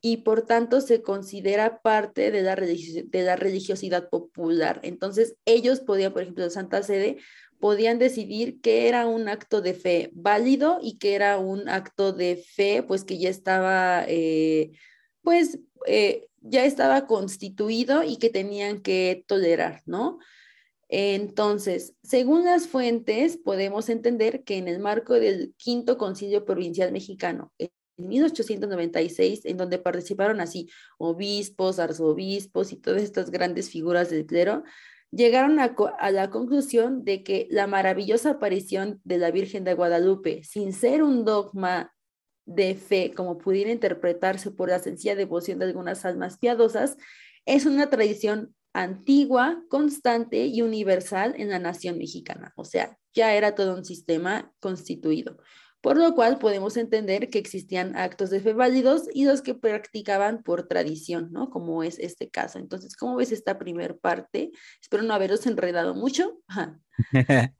[0.00, 4.78] y por tanto se considera parte de la, religiosidad popular.
[4.84, 7.16] Entonces, ellos podían, por ejemplo, la Santa Sede,
[7.58, 12.36] podían decidir que era un acto de fe válido y que era un acto de
[12.36, 14.70] fe, pues que ya estaba, eh,
[15.22, 20.18] pues, eh, ya estaba constituido y que tenían que tolerar, ¿no?
[20.88, 27.52] Entonces, según las fuentes, podemos entender que en el marco del quinto concilio provincial mexicano,
[27.58, 34.62] en 1896, en donde participaron así obispos, arzobispos y todas estas grandes figuras del clero,
[35.10, 40.44] llegaron a, a, la conclusión de que la maravillosa aparición de la Virgen de Guadalupe,
[40.44, 41.95] sin ser un dogma
[42.46, 46.96] de fe como pudiera interpretarse por la sencilla devoción de algunas almas piadosas,
[47.44, 52.52] es una tradición antigua, constante y universal en la nación mexicana.
[52.56, 55.38] O sea, ya era todo un sistema constituido
[55.86, 60.42] por lo cual podemos entender que existían actos de fe válidos y los que practicaban
[60.42, 61.48] por tradición, ¿no?
[61.48, 62.58] Como es este caso.
[62.58, 64.50] Entonces, ¿cómo ves esta primer parte?
[64.82, 66.40] Espero no haberos enredado mucho.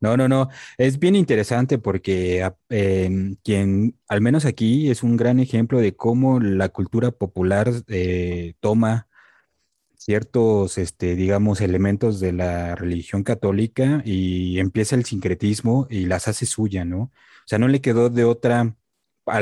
[0.00, 0.48] No, no, no.
[0.78, 5.96] Es bien interesante porque ah, em, quien, al menos aquí, es un gran ejemplo de
[5.96, 9.08] cómo la cultura popular eh, toma
[9.96, 16.46] ciertos, este, digamos, elementos de la religión católica y empieza el sincretismo y las hace
[16.46, 17.00] suya, ¿no?
[17.00, 17.12] O
[17.46, 18.76] sea, no le quedó de otra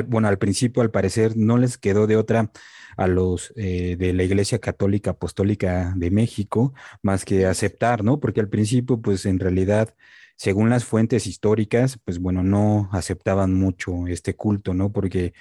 [0.06, 2.50] bueno, al principio al parecer no les quedó de otra
[2.96, 8.20] a los eh, de la Iglesia Católica Apostólica de México más que aceptar, ¿no?
[8.20, 9.94] Porque al principio, pues en realidad,
[10.37, 14.92] según las fuentes históricas, pues bueno, no aceptaban mucho este culto, ¿no?
[14.92, 15.33] Porque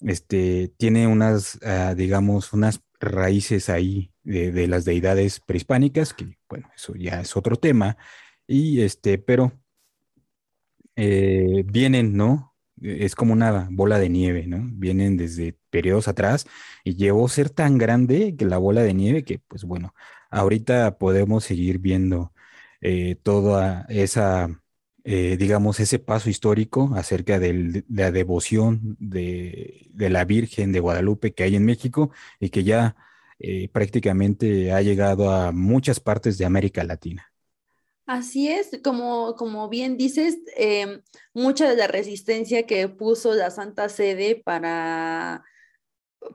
[0.00, 6.94] este tiene unas, ah, digamos, unas raíces ahí de, las deidades prehispánicas, que bueno, eso
[6.94, 7.96] ya es otro tema,
[8.46, 9.52] y este, pero
[10.96, 12.54] eh, vienen, ¿no?
[12.80, 14.60] Es como una bola de nieve, ¿no?
[14.72, 16.46] Vienen desde periodos atrás
[16.84, 19.94] y llegó a ser tan grande que la bola de nieve que, pues bueno,
[20.30, 22.32] ahorita podemos seguir viendo
[22.82, 24.62] eh, toda esa,
[25.04, 31.44] eh, digamos, ese paso histórico acerca de la devoción de, la Virgen de Guadalupe que
[31.44, 32.96] hay en México y que ya
[33.72, 37.32] prácticamente ha llegado a muchas partes de América Latina.
[38.06, 43.88] Así es, como, como bien dices, em, mucha de la resistencia que puso la Santa
[43.88, 45.44] Sede para,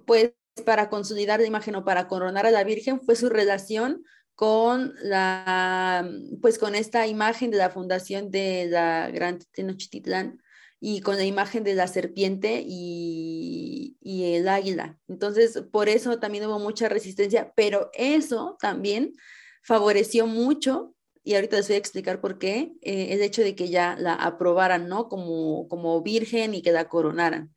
[0.06, 0.34] pues,
[0.66, 4.04] para consolidar la imagen o para coronar a la Virgen fue su relación
[4.38, 6.08] con la,
[6.44, 10.44] pues, con esta imagen de la fundación de la Gran Tenochtitlán
[10.80, 15.00] y con la imagen de la serpiente y, y el águila.
[15.08, 19.16] Entonces, por eso también hubo mucha resistencia, pero eso también
[19.64, 23.70] favoreció mucho y ahorita les voy a explicar por qué, eh, el hecho de que
[23.70, 25.10] ya la aprobaran, ¿no?
[25.10, 27.56] Como, como virgen y que la coronaran.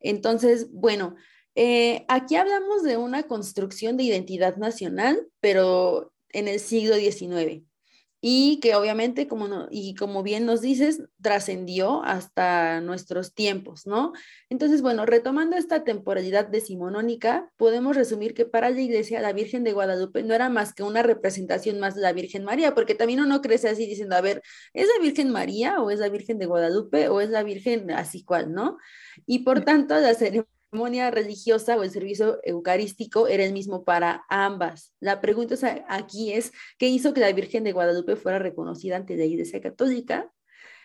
[0.00, 1.16] Entonces, bueno,
[1.62, 7.62] eh, aquí hablamos de una construcción de identidad nacional, pero en el siglo XIX
[8.22, 14.12] y que obviamente, como, no, y como bien nos dices, trascendió hasta nuestros tiempos, ¿no?
[14.48, 19.74] Entonces, bueno, retomando esta temporalidad decimonónica, podemos resumir que para la iglesia la Virgen de
[19.74, 23.42] Guadalupe no era más que una representación más de la Virgen María, porque también uno
[23.42, 24.42] crece así diciendo, a ver,
[24.72, 28.24] ¿es la Virgen María o es la Virgen de Guadalupe o es la Virgen así
[28.24, 28.78] cual, ¿no?
[29.26, 34.24] Y por tanto, la ceremonia ceremonia religiosa o el servicio eucarístico era el mismo para
[34.28, 34.94] ambas.
[35.00, 35.56] La pregunta
[35.88, 40.30] aquí es, ¿qué hizo que la Virgen de Guadalupe fuera reconocida ante la Iglesia Católica?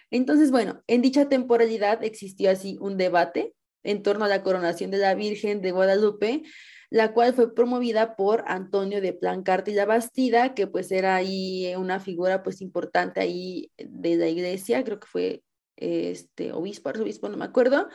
[0.09, 4.97] Entonces, bueno, en dicha temporalidad existió así un debate en torno a la coronación de
[4.97, 6.43] la Virgen de Guadalupe,
[6.89, 11.73] la cual fue promovida por Antonio de Plancarte y la Bastida, que pues era ahí
[11.75, 15.43] una figura pues importante ahí de la iglesia, creo que fue
[15.75, 17.89] este obispo, arzobispo, no me acuerdo,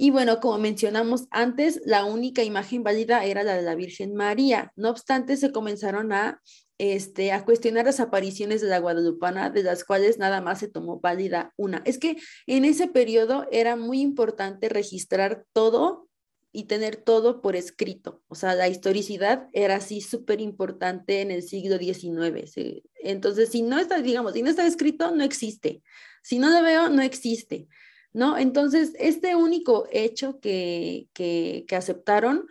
[0.00, 4.72] y bueno, como mencionamos antes, la única imagen válida era la de la Virgen María.
[4.76, 6.40] No obstante, se comenzaron a,
[6.78, 11.00] este, a cuestionar las apariciones de la guadalupana, de las cuales nada más se tomó
[11.00, 11.82] válida una.
[11.84, 16.08] Es que en ese periodo era muy importante registrar todo
[16.52, 18.22] y tener todo por escrito.
[18.28, 22.84] O sea, la historicidad era así súper importante en el siglo XIX.
[23.02, 25.82] Entonces, si no está, digamos, si no está escrito, no existe.
[26.22, 27.66] Si no lo veo, no existe.
[28.12, 28.38] ¿No?
[28.38, 32.46] Entonces, este único hecho que, que, aceptaron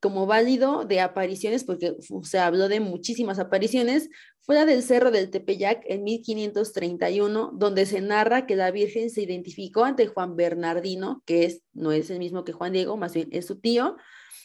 [0.00, 5.30] como válido de apariciones, porque se habló de muchísimas apariciones, fue la del Cerro del
[5.30, 11.44] Tepeyac en 1531, donde se narra que la Virgen se identificó ante Juan Bernardino, que
[11.44, 13.96] es, no es el mismo que Juan Diego, más bien es su tío.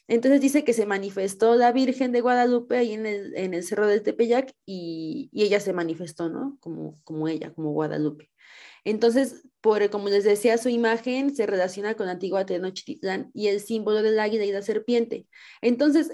[0.07, 3.87] Entonces dice que se manifestó la Virgen de Guadalupe ahí en el, en el Cerro
[3.87, 6.57] del Tepeyac y, y, ella se manifestó, ¿no?
[6.59, 8.29] Como, como ella, como Guadalupe.
[8.83, 13.61] Entonces, por, como les decía, su imagen se relaciona con la antigua Tenochtitlán y el
[13.61, 15.25] símbolo del águila y la serpiente.
[15.61, 16.11] Entonces,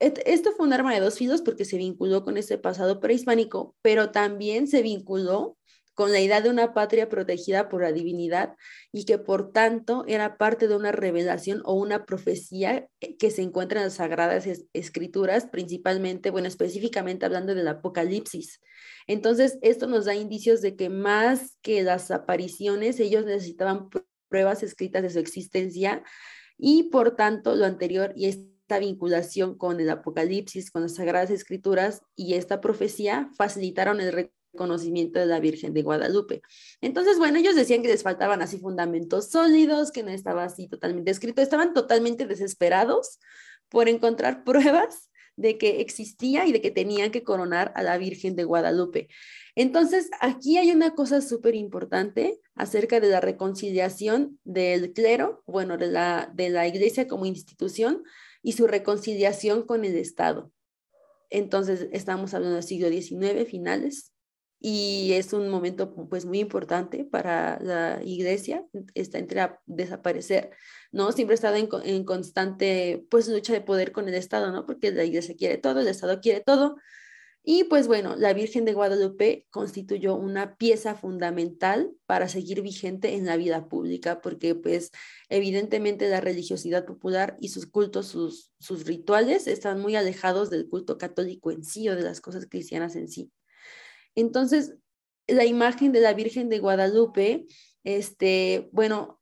[0.00, 4.10] esto fue un arma de dos filos porque se vinculó con ese pasado prehispánico, pero
[4.10, 5.56] también se vinculó
[5.94, 8.56] con la idea de una patria protegida por la divinidad
[8.90, 12.88] y que por tanto era parte de una revelación o una profecía
[13.20, 18.60] que se encuentra en las sagradas escrituras, principalmente, bueno, específicamente hablando del Apocalipsis.
[19.06, 23.88] Entonces, esto nos da indicios de que más que las apariciones, ellos necesitaban
[24.28, 26.02] pruebas escritas de su existencia
[26.56, 32.02] y por tanto lo anterior y esta vinculación con el Apocalipsis, con las Sagradas Escrituras
[32.14, 36.42] y esta profecía facilitaron el conocimiento de la Virgen de Guadalupe.
[36.80, 41.10] Entonces, bueno, ellos decían que les faltaban así fundamentos sólidos, que no estaba así totalmente
[41.10, 43.18] escrito, estaban totalmente desesperados
[43.68, 48.36] por encontrar pruebas de que existía y de que tenían que coronar a la Virgen
[48.36, 49.08] de Guadalupe.
[49.54, 55.88] Entonces, aquí hay una cosa súper importante acerca de la reconciliación del clero, bueno, de
[55.88, 58.02] la, de la iglesia como institución
[58.42, 60.52] y su reconciliación con el Estado.
[61.30, 64.12] Entonces, estamos hablando del siglo XIX, finales,
[64.60, 70.50] y es un momento pues muy importante para la iglesia, está entre a desaparecer,
[70.92, 71.12] ¿no?
[71.12, 74.66] Siempre ha estado en, en, constante pues lucha de poder con el Estado, ¿no?
[74.66, 76.76] Porque la iglesia quiere todo, el Estado quiere todo,
[77.42, 83.24] Y pues bueno, la Virgen de Guadalupe constituyó una pieza fundamental para seguir vigente en
[83.26, 84.90] la vida pública, porque pues
[85.30, 90.98] evidentemente la religiosidad popular y sus cultos, sus, sus rituales están muy alejados del culto
[90.98, 93.32] católico en sí o de las cosas cristianas en sí.
[94.20, 94.74] Entonces,
[95.26, 97.46] la imagen de la Virgen de Guadalupe,
[97.84, 99.20] este, bueno,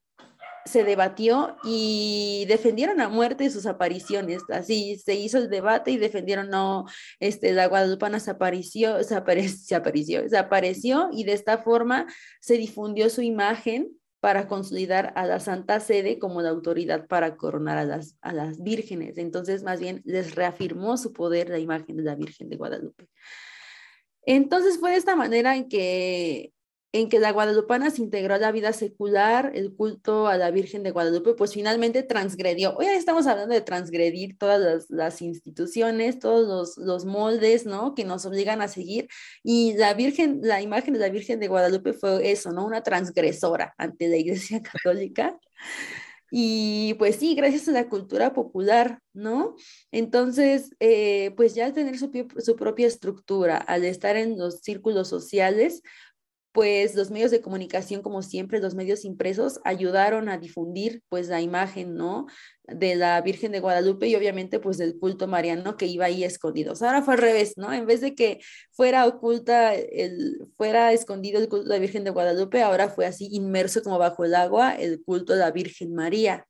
[0.68, 4.42] se debatió y defendieron a muerte sus apariciones.
[4.50, 6.84] Así se hizo el debate y defendieron, no,
[7.20, 12.06] este, la guadalupana se apareció, se, se apareció, se apareció y de esta forma
[12.40, 17.78] se difundió su imagen para consolidar a la Santa Sede como la autoridad para coronar
[17.78, 19.16] a las, a las vírgenes.
[19.16, 23.08] Entonces, más bien, les reafirmó su poder la imagen de la Virgen de Guadalupe.
[24.28, 26.52] Entonces fue de esta manera en que
[26.92, 30.82] en que la guadalupana se integró a la vida secular, el culto a la Virgen
[30.82, 32.76] de Guadalupe, pues finalmente transgredió.
[32.76, 37.94] Hoy estamos hablando de transgredir todas las, instituciones, todos los, moldes, ¿no?
[37.94, 39.08] Que nos obligan a seguir.
[39.42, 42.66] Y la Virgen, la imagen de la Virgen de Guadalupe fue eso, ¿no?
[42.66, 45.38] Una transgresora ante la Iglesia Católica.
[46.30, 49.56] Y pues sí, gracias a la cultura popular, ¿no?
[49.92, 52.10] Entonces, eh, pues ya tener su
[52.56, 55.82] propia estructura, al estar en los círculos sociales,
[56.58, 61.40] pues los medios de comunicación, como siempre, los medios impresos ayudaron a difundir pues la
[61.40, 62.26] imagen, ¿no?
[62.64, 66.74] De la Virgen de Guadalupe y obviamente pues del culto mariano que iba ahí escondido.
[66.80, 67.72] ahora fue al revés, ¿no?
[67.72, 68.40] En vez de que
[68.72, 73.28] fuera oculta, el, fuera escondido el culto de la Virgen de Guadalupe, ahora fue así
[73.30, 76.44] inmerso como bajo el agua el culto de la Virgen María.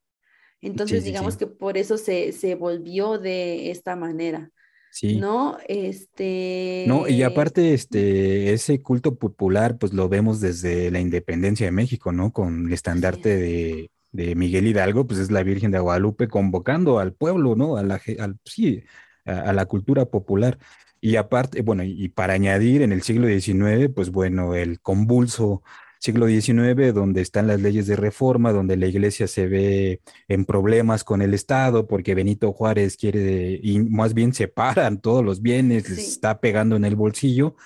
[0.62, 4.50] Entonces, digamos que por eso se, se volvió de esta manera.
[4.90, 5.16] Sí.
[5.16, 5.58] ¿No?
[5.68, 6.84] Este.
[6.88, 12.12] No, y aparte, este, ese culto popular, pues lo vemos desde la independencia de México,
[12.12, 12.32] ¿no?
[12.32, 13.90] Con el estandarte de,
[14.34, 17.76] Miguel Hidalgo, pues es la Virgen de Guadalupe convocando al pueblo, ¿no?
[17.76, 18.82] A la, al, sí,
[19.24, 20.58] a, la cultura popular.
[21.00, 25.62] Y aparte, bueno, y para añadir, en el siglo XIX, pues bueno, el convulso
[25.98, 31.04] siglo XIX, donde están las leyes de reforma, donde la iglesia se ve en problemas
[31.04, 35.98] con el Estado, porque Benito Juárez quiere, y más bien separan todos los bienes, les
[35.98, 37.56] está pegando en el bolsillo,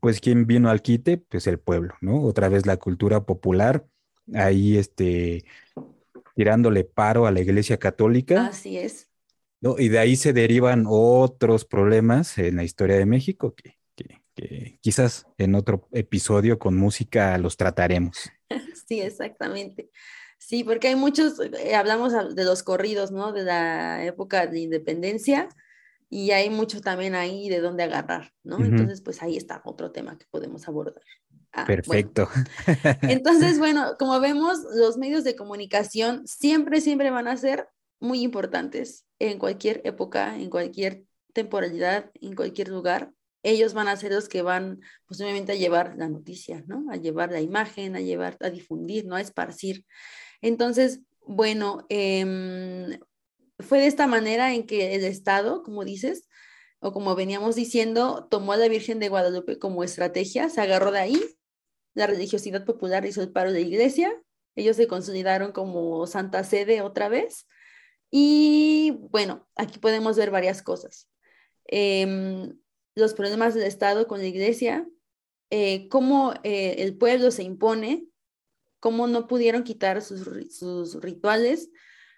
[0.00, 1.18] pues ¿quién vino al quite?
[1.18, 2.22] Pues el pueblo, ¿no?
[2.22, 3.86] Otra vez la cultura popular,
[4.34, 5.44] ahí este,
[6.34, 8.46] tirándole paro a la iglesia católica.
[8.46, 9.08] Así es.
[9.60, 9.76] ¿no?
[9.78, 13.78] Y de ahí se derivan otros problemas en la historia de México que
[14.34, 18.30] que quizás en otro episodio con música los trataremos.
[18.86, 19.88] Sí, exactamente.
[20.36, 23.32] Sí, porque hay muchos, eh, hablamos de los corridos, ¿no?
[23.32, 25.48] De la época de independencia
[26.10, 28.62] y hay mucho también ahí de dónde agarrar, ¿no?
[28.62, 31.02] Entonces, pues ahí está otro tema que podemos abordar.
[31.52, 32.28] Ah, Perfecto.
[33.02, 37.68] Entonces, bueno, como vemos, los medios de comunicación siempre, siempre van a ser
[38.00, 43.12] muy importantes en cualquier época, en cualquier temporalidad, en cualquier lugar
[43.44, 46.90] ellos van a ser los que van posiblemente a llevar la noticia, ¿no?
[46.90, 49.16] A llevar la imagen, a llevar, a difundir, ¿no?
[49.16, 49.84] A esparcir.
[50.40, 52.98] Entonces, bueno, em,
[53.58, 56.26] fue de esta manera en que el Estado, como dices,
[56.80, 61.00] o como veníamos diciendo, tomó a la Virgen de Guadalupe como estrategia, se agarró de
[61.00, 61.22] ahí,
[61.94, 64.10] la religiosidad popular hizo el paro de la iglesia,
[64.56, 67.46] ellos se consolidaron como santa sede otra vez.
[68.10, 71.08] Y bueno, aquí podemos ver varias cosas.
[71.70, 72.52] Eh,
[72.94, 74.88] los problemas del Estado con la iglesia,
[75.50, 78.06] eh, cómo eh, el pueblo se impone,
[78.80, 81.70] cómo no pudieron quitar sus, sus, rituales,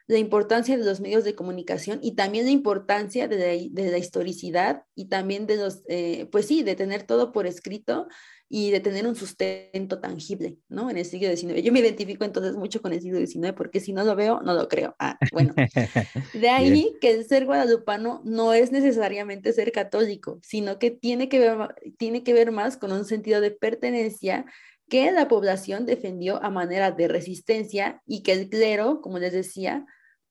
[0.07, 3.99] la importancia de los medios de comunicación y también la importancia de la, de la
[3.99, 8.07] historicidad y también de los, eh, pues sí, de tener todo por escrito
[8.49, 10.89] y de tener un sustento tangible, ¿no?
[10.89, 11.63] En el siglo XIX.
[11.63, 14.55] Yo me identifico entonces mucho con el siglo XIX porque si no lo veo, no
[14.55, 14.95] lo creo.
[15.01, 15.53] Ah, bueno.
[16.33, 21.41] De ahí que el ser guadalupano no es necesariamente ser católico, sino que tiene que
[21.41, 24.47] ver, tiene que ver más con un sentido de pertenencia
[24.89, 29.85] que la población defendió a manera de resistencia y que el clero, como les decía,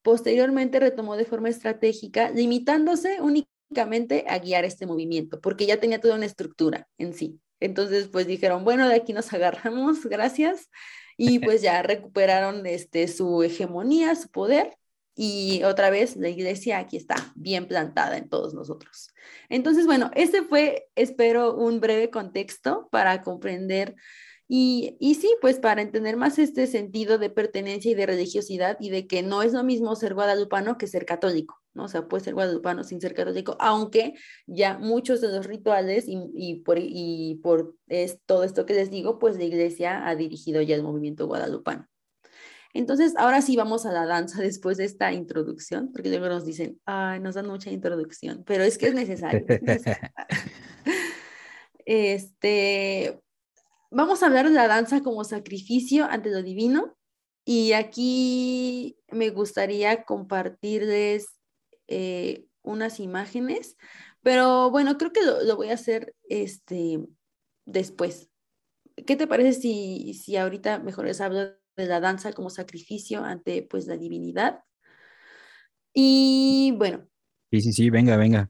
[0.05, 6.13] posteriormente retomó de forma estratégica, limitándose únicamente a guiar este movimiento, porque ya tenía toda
[6.13, 7.41] una estructura en sí.
[7.59, 10.69] Entonces, pues dijeron, bueno, de aquí nos agarramos, gracias.
[11.17, 14.77] Y pues ya recuperaron este, su hegemonía, su poder.
[15.15, 19.09] Y otra vez la iglesia aquí está bien plantada en todos nosotros.
[19.49, 23.95] Entonces, bueno, ese fue, espero, un breve contexto para comprender
[24.47, 28.91] y, y, sí, pues para entender más este sentido de pertenencia y de religiosidad y
[28.91, 31.85] de que no es lo mismo ser guadalupano que ser católico, ¿no?
[31.85, 34.13] O sea, puede ser guadalupano sin ser católico, aunque
[34.45, 38.91] ya muchos de los rituales y, y por, y por es, todo esto que les
[38.91, 41.87] digo, pues la iglesia ha dirigido ya el movimiento guadalupano.
[42.75, 46.79] Entonces, ahora sí vamos a la danza después de esta introducción, porque luego nos dicen,
[46.85, 49.43] ay, nos dan mucha introducción, pero es que es necesario.
[49.47, 50.11] Es necesario.
[51.87, 53.21] Este,
[53.95, 56.97] vamos a hablar de la danza como sacrificio ante lo divino.
[57.45, 61.27] Y aquí me gustaría compartirles
[61.87, 63.77] eh, unas imágenes,
[64.21, 67.05] pero bueno, creo que lo, voy a hacer este,
[67.65, 68.29] después.
[69.05, 71.41] ¿Qué te parece si, si ahorita mejor les hablo
[71.77, 74.63] de la danza como sacrificio ante pues la divinidad?
[75.93, 77.07] Y bueno.
[77.51, 78.49] Sí, sí, sí, venga, venga.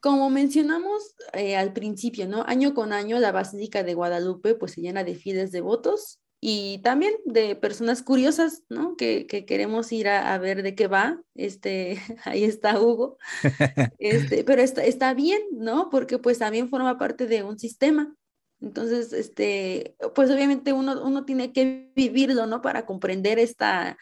[0.00, 2.44] Como mencionamos eh, al principio, ¿no?
[2.46, 7.14] Año con año la Basílica de Guadalupe pues se llena de fieles devotos y también
[7.24, 8.96] de personas curiosas, ¿no?
[8.96, 11.20] Que, que queremos ir a, a, ver de qué va.
[11.34, 13.18] Este, ahí está Hugo.
[13.98, 15.88] Este, pero está, está bien, ¿no?
[15.90, 18.14] Porque pues también forma parte de un sistema.
[18.60, 22.62] Entonces, este, pues obviamente uno, uno tiene que vivirlo, ¿no?
[22.62, 23.98] Para comprender esta,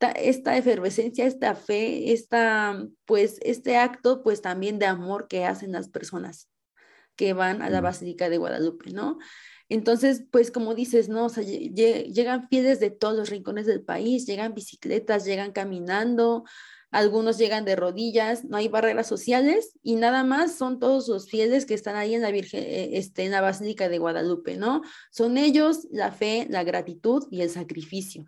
[0.00, 5.88] esta, efervescencia, esta fe, esta, pues, este acto, pues también de amor que hacen las
[5.88, 6.48] personas
[7.16, 9.18] que van a la Basílica de Guadalupe, ¿no?
[9.68, 11.24] Entonces, pues como dices, ¿no?
[11.24, 16.44] O sea, llegan fieles de todos los rincones del país, llegan bicicletas, llegan caminando,
[16.90, 21.66] algunos llegan de rodillas, no hay barreras sociales y nada más son todos los fieles
[21.66, 24.82] que están ahí en la Virgen, eh, este, en la Basílica de Guadalupe, ¿no?
[25.10, 28.26] Son ellos la fe, la gratitud y el sacrificio.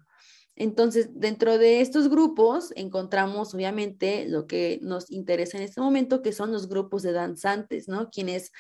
[0.60, 6.32] Entonces, dentro de estos grupos encontramos obviamente lo que nos interesa en este momento, que
[6.32, 8.10] son los grupos de danzantes, ¿no?
[8.10, 8.50] Quienes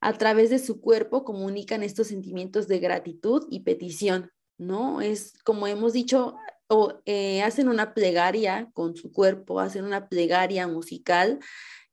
[0.00, 5.02] a través de su cuerpo comunican estos sentimientos de gratitud y petición, ¿no?
[5.02, 6.36] Es como hemos dicho,
[6.68, 11.38] o eh, hacen una plegaria con su cuerpo, hacen una plegaria musical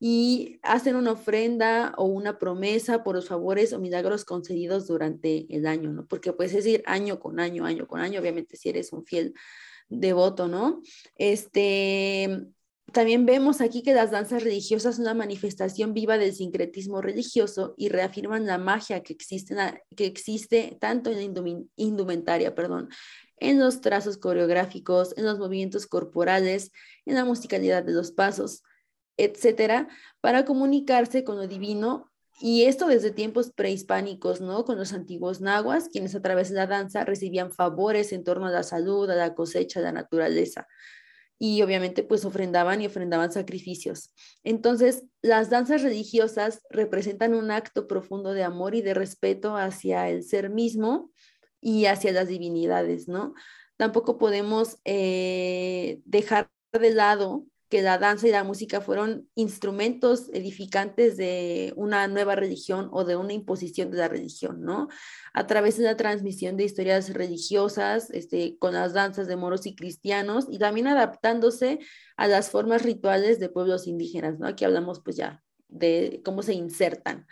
[0.02, 5.66] y hacen una ofrenda o una promesa por los favores o milagros concedidos durante el
[5.66, 6.06] año, ¿no?
[6.06, 9.34] Porque puedes decir año con año, año con año, obviamente si eres un fiel
[9.90, 10.80] devoto, ¿no?
[11.16, 12.46] Este,
[12.92, 17.90] también vemos aquí que las danzas religiosas son una manifestación viva del sincretismo religioso y
[17.90, 19.54] reafirman la magia que existe,
[19.94, 22.88] que existe tanto en la indumentaria, perdón,
[23.36, 26.72] en los trazos coreográficos, en los movimientos corporales,
[27.04, 28.62] en la musicalidad de los pasos,
[29.24, 29.88] etcétera,
[30.20, 32.10] para comunicarse con lo divino.
[32.40, 34.64] Y esto desde tiempos prehispánicos, ¿no?
[34.64, 38.50] Con los antiguos nahuas, quienes a través de la danza recibían favores en torno a
[38.50, 40.66] la salud, a la cosecha, a la naturaleza.
[41.38, 44.14] Y obviamente pues ofrendaban y ofrendaban sacrificios.
[44.42, 50.22] Entonces, las danzas religiosas representan un acto profundo de amor y de respeto hacia el
[50.22, 51.10] ser mismo
[51.60, 53.34] y hacia las divinidades, ¿no?
[53.76, 61.16] Tampoco podemos eh, dejar de lado que la danza y la música fueron instrumentos edificantes
[61.16, 64.88] de una nueva religión o de una imposición de la religión, ¿no?
[65.32, 69.76] A través de la transmisión de historias religiosas, este, con las danzas de moros y
[69.76, 71.78] cristianos, y también adaptándose
[72.16, 74.48] a las formas rituales de pueblos indígenas, ¿no?
[74.48, 77.28] Aquí hablamos pues ya de cómo se insertan.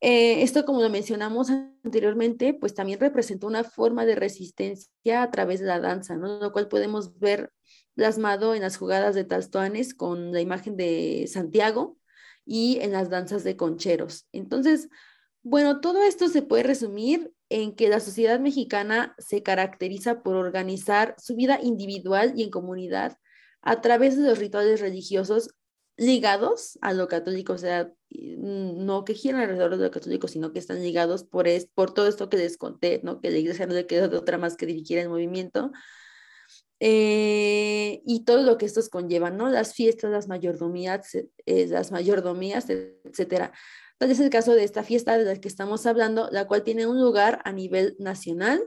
[0.00, 5.58] Eh, esto, como lo mencionamos anteriormente, pues también representó una forma de resistencia a través
[5.58, 6.38] de la danza, ¿no?
[6.38, 7.52] Lo cual podemos ver
[7.94, 11.98] plasmado en las jugadas de tastuanes con la imagen de Santiago
[12.44, 14.26] y en las danzas de concheros.
[14.32, 14.88] Entonces,
[15.42, 21.14] bueno, todo esto se puede resumir en que la sociedad mexicana se caracteriza por organizar
[21.18, 23.18] su vida individual y en comunidad
[23.62, 25.50] a través de los rituales religiosos
[25.96, 30.58] ligados a lo católico, o sea, no que giran alrededor de lo católico, sino que
[30.58, 33.20] están ligados por, es, por todo esto que les conté, ¿no?
[33.20, 35.72] Que la iglesia no le quedó de otra más que dirigir el movimiento.
[36.82, 39.50] Eh, y todo lo que estos conllevan, ¿no?
[39.50, 43.52] Las fiestas, las mayordomías, eh, las mayordomías, etcétera.
[43.98, 46.86] Tal es el caso de esta fiesta de la que estamos hablando, la cual tiene
[46.86, 48.66] un lugar a nivel nacional,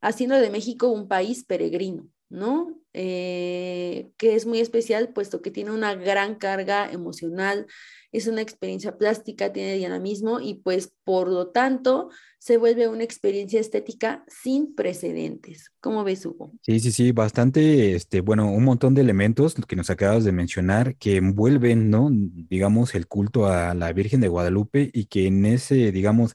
[0.00, 2.08] haciendo de México un país peregrino.
[2.30, 2.78] ¿No?
[2.92, 7.66] Eh, que es muy especial puesto que tiene una gran carga emocional,
[8.10, 13.60] es una experiencia plástica, tiene dinamismo y pues por lo tanto se vuelve una experiencia
[13.60, 15.70] estética sin precedentes.
[15.80, 16.52] ¿Cómo ves, Hugo?
[16.62, 20.96] Sí, sí, sí, bastante, este, bueno, un montón de elementos que nos acabas de mencionar
[20.96, 22.08] que envuelven, ¿no?
[22.10, 26.34] Digamos, el culto a la Virgen de Guadalupe y que en ese, digamos,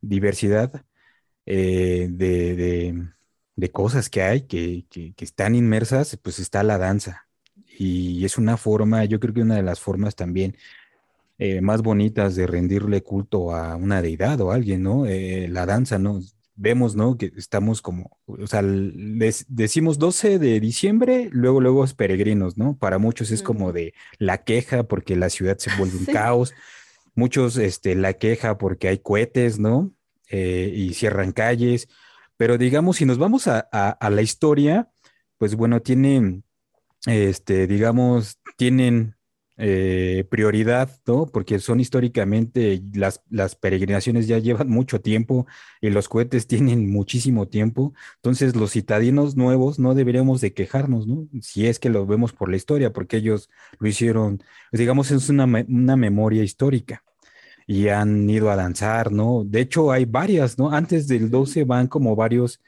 [0.00, 0.84] diversidad
[1.46, 3.10] eh, de de
[3.68, 4.86] cosas que hay que,
[5.18, 7.26] están inmersas, pues está la danza.
[7.78, 10.56] Y es una forma, yo creo que una de las formas también
[11.38, 15.06] eh, más bonitas de rendirle culto a una deidad o a alguien, ¿no?
[15.06, 16.20] Eh, la danza, ¿no?
[16.54, 17.16] Vemos, ¿no?
[17.16, 22.76] Que estamos como, o sea, decimos 12 de diciembre, luego, luego es peregrinos, ¿no?
[22.76, 26.52] Para muchos es como de la queja porque la ciudad se vuelve un caos.
[27.14, 29.92] Muchos, este, la queja porque hay cohetes, ¿no?
[30.28, 31.88] Eh, y cierran calles
[32.40, 34.88] pero digamos, si nos vamos a, la historia,
[35.36, 36.42] pues bueno, tienen,
[37.04, 39.14] este, digamos, tienen
[39.58, 41.26] eh, prioridad, ¿no?
[41.26, 45.46] Porque son históricamente, las, las peregrinaciones ya llevan mucho tiempo
[45.82, 47.92] y los cohetes tienen muchísimo tiempo.
[48.16, 51.28] Entonces, los citadinos nuevos no deberíamos de quejarnos, ¿no?
[51.42, 55.44] Si es que lo vemos por la historia, porque ellos lo hicieron, digamos, es una,
[55.44, 57.04] una memoria histórica
[57.70, 59.44] y han ido a danzar, ¿no?
[59.44, 60.72] De hecho, hay varias, ¿no?
[60.72, 62.60] Antes del 12 van como varios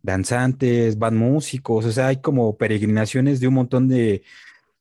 [0.00, 4.22] danzantes, van músicos, o sea, hay como peregrinaciones de un montón de,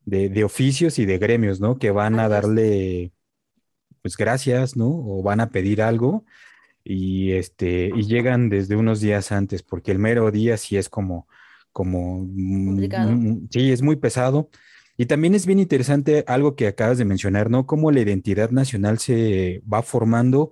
[0.05, 1.79] de, oficios y de gremios, ¿no?
[1.79, 3.13] Que van a darle,
[4.03, 4.89] pues, gracias, ¿no?
[4.89, 6.23] O van a pedir algo
[6.83, 11.27] y, este, y llegan desde unos días antes, porque el mero día sí es como,
[11.71, 12.27] como,
[13.49, 14.51] sí, es muy pesado.
[14.97, 17.65] Y también es bien interesante algo que acabas de mencionar, ¿no?
[17.65, 20.51] Cómo la identidad nacional se va formando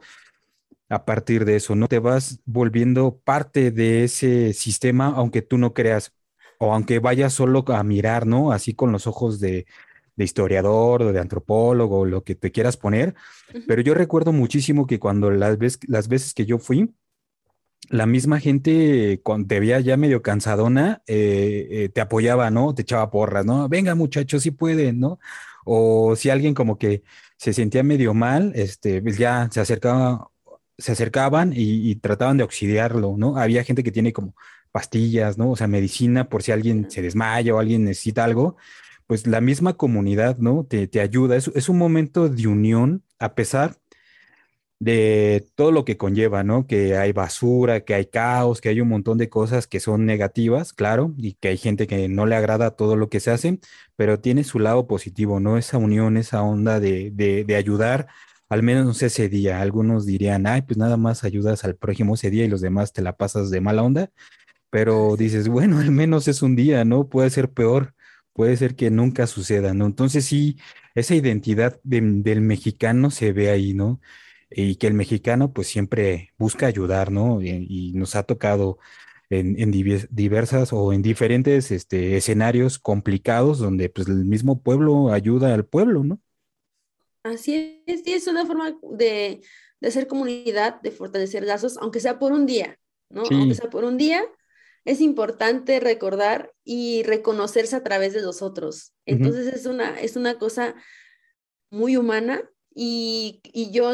[0.90, 1.88] a partir de eso, ¿no?
[1.88, 6.14] Te vas volviendo parte de ese sistema, aunque tú no creas
[6.58, 8.52] o aunque vayas solo a mirar, ¿no?
[8.52, 9.66] Así con los ojos de,
[10.18, 13.16] historiador o de antropólogo, lo que te quieras poner.
[13.68, 16.94] Pero yo recuerdo muchísimo que cuando las, veces, las veces que yo fui,
[17.90, 22.74] la misma gente cuando te veía ya medio cansadona, eh, eh, te apoyaba, ¿no?
[22.74, 23.68] Te echaba porras, ¿no?
[23.70, 25.20] Venga muchachos, sí pueden, ¿no?
[25.66, 27.04] O si alguien como que
[27.38, 30.30] se sentía medio mal, este, pues ya se acercaba,
[30.78, 33.38] se acercaban y, y, trataban de auxiliarlo, ¿no?
[33.38, 34.36] Había gente que tiene como
[34.72, 35.52] pastillas, ¿no?
[35.52, 38.58] O sea, medicina por si alguien se desmaya o alguien necesita algo,
[39.08, 40.66] pues la misma comunidad, ¿no?
[40.66, 41.36] Te, ayuda.
[41.36, 43.78] Es, es, un momento de unión a pesar
[44.82, 46.66] de todo lo que conlleva, ¿no?
[46.68, 50.74] Que hay basura, que hay caos, que hay un montón de cosas que son negativas,
[50.74, 53.60] claro, y que hay gente que no le agrada todo lo que se hace,
[53.96, 55.58] pero tiene su lado positivo, ¿no?
[55.58, 58.08] Esa unión, esa onda de, de, de ayudar
[58.50, 59.62] al menos ese día.
[59.62, 63.02] Algunos dirían, ay, pues nada más ayudas al prójimo ese día y los demás te
[63.02, 64.12] la pasas de mala onda
[64.70, 67.10] pero dices, bueno, al menos es un día, ¿no?
[67.10, 67.94] Puede ser peor,
[68.34, 69.86] puede ser que nunca suceda, ¿no?
[69.86, 70.58] Entonces sí,
[70.96, 74.02] esa identidad del mexicano se ve ahí, ¿no?
[74.52, 77.42] Y que el mexicano pues siempre busca ayudar, ¿no?
[77.42, 78.78] Y, nos ha tocado
[79.30, 79.72] en,
[80.10, 86.04] diversas o en diferentes este, escenarios complicados donde pues el mismo pueblo ayuda al pueblo,
[86.04, 86.20] ¿no?
[87.24, 89.42] Así es, y es una forma de,
[89.80, 92.78] de hacer comunidad, de fortalecer lazos, aunque sea por un día,
[93.10, 93.24] ¿no?
[93.30, 94.24] Aunque sea por un día,
[94.86, 98.94] es importante recordar y reconocerse a través de los otros.
[99.06, 100.76] Entonces es, una, es una cosa
[101.70, 103.42] muy humana y,
[103.72, 103.92] yo,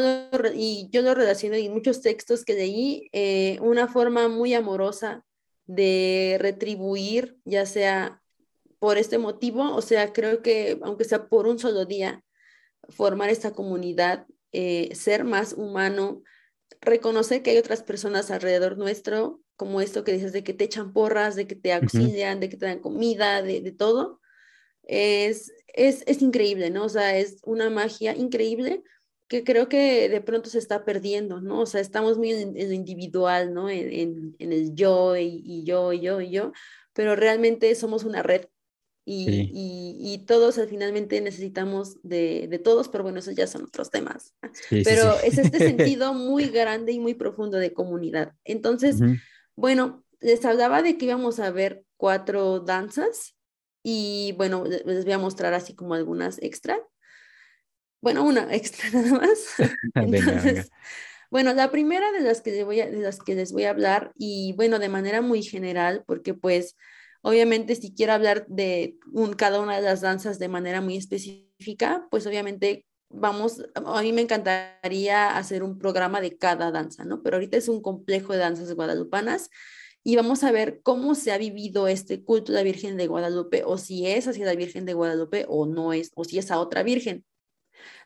[0.54, 5.24] y yo lo relaciono en muchos textos que leí, eh, una forma muy amorosa
[5.66, 8.22] de retribuir, ya sea
[8.78, 12.22] por este motivo, o sea, creo que aunque sea por un solo día,
[12.88, 16.22] formar esta comunidad, eh, ser más humano,
[16.80, 20.92] reconocer que hay otras personas alrededor nuestro como esto que dices de que te echan
[20.92, 24.20] porras, de que te auxilian, de que te dan comida, de, de todo,
[24.84, 26.84] es, es, es, increíble, ¿no?
[26.84, 28.82] O sea, es una magia increíble
[29.28, 31.60] que creo que de pronto se está perdiendo, ¿no?
[31.60, 33.70] O sea, estamos muy en, lo individual, ¿no?
[33.70, 36.52] En, en, en el yo y, y, yo y yo y yo,
[36.92, 38.46] pero realmente somos una red
[39.10, 39.50] y,
[40.02, 44.34] y, todos finalmente necesitamos de, de, todos, pero bueno, esos ya son otros temas.
[44.68, 48.34] pero es este sentido muy grande y muy profundo de comunidad.
[48.44, 48.96] Entonces,
[49.56, 53.37] bueno, les hablaba de que íbamos a ver cuatro danzas
[53.82, 56.78] y bueno, les voy a mostrar así como algunas extra.
[58.00, 59.38] Bueno, una extra nada más.
[59.94, 60.70] Entonces,
[61.30, 63.70] bueno, la primera de las que les voy a, de las que les voy a
[63.70, 66.76] hablar y bueno, de manera muy general, porque pues
[67.22, 72.06] obviamente si quiero hablar de un, cada una de las danzas de manera muy específica,
[72.10, 77.22] pues obviamente vamos, a mí me encantaría hacer un programa de cada danza, ¿no?
[77.22, 79.50] Pero ahorita es un complejo de danzas guadalupanas
[80.08, 83.62] y vamos a ver cómo se ha vivido este culto de la Virgen de Guadalupe
[83.66, 86.60] o si es hacia la Virgen de Guadalupe o no es, o si es a
[86.60, 87.26] otra Virgen.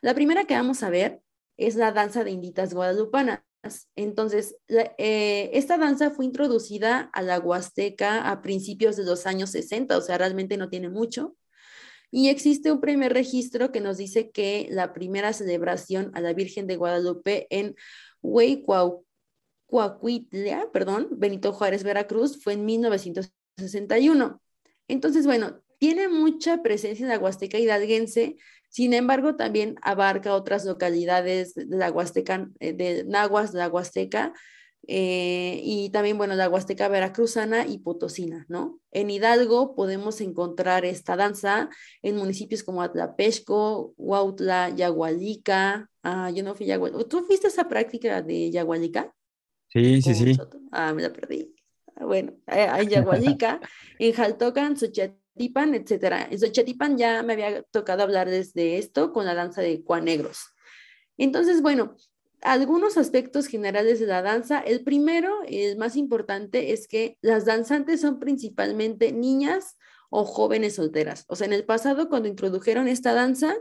[0.01, 1.21] La primera que vamos a ver
[1.55, 3.39] es la danza de inditas guadalupanas.
[3.95, 9.97] Entonces, eh, esta danza fue introducida a la Huasteca a principios de los años 60,
[9.97, 11.37] o sea, realmente no tiene mucho.
[12.11, 16.67] Y existe un primer registro que nos dice que la primera celebración a la Virgen
[16.67, 17.77] de Guadalupe en
[19.73, 24.41] Huaycuauhcuitla, perdón, Benito Juárez, Veracruz, fue en 1961.
[24.87, 28.37] Entonces, bueno, tiene mucha presencia en la Huasteca hidalguense,
[28.69, 34.33] sin embargo, también abarca otras localidades de la Huasteca, eh, de Nahuas, la Huasteca,
[34.87, 38.79] eh, y también, bueno, la Huasteca Veracruzana y Potosina, ¿no?
[38.91, 41.69] En Hidalgo podemos encontrar esta danza
[42.01, 45.89] en municipios como Atlapesco, Huautla, Yagualica.
[46.01, 46.79] Ah, yo no fui a.
[47.07, 49.13] ¿Tú fuiste a esa práctica de Yagualica?
[49.73, 50.37] Sí, sí, sí.
[50.71, 51.51] Ah, me la perdí.
[51.95, 53.59] Ah, bueno, hay Yagualica,
[53.97, 56.27] en Jaltocan, Xochatipan, etcétera.
[56.29, 60.53] En Xochatipan ya me había tocado hablar desde esto con la danza de cuanegros.
[61.17, 61.95] Entonces, bueno,
[62.41, 64.59] algunos aspectos generales de la danza.
[64.59, 69.77] El primero, el más importante, es que las danzantes son principalmente niñas
[70.11, 71.25] o jóvenes solteras.
[71.29, 73.55] O sea, en el pasado, cuando introdujeron esta danza,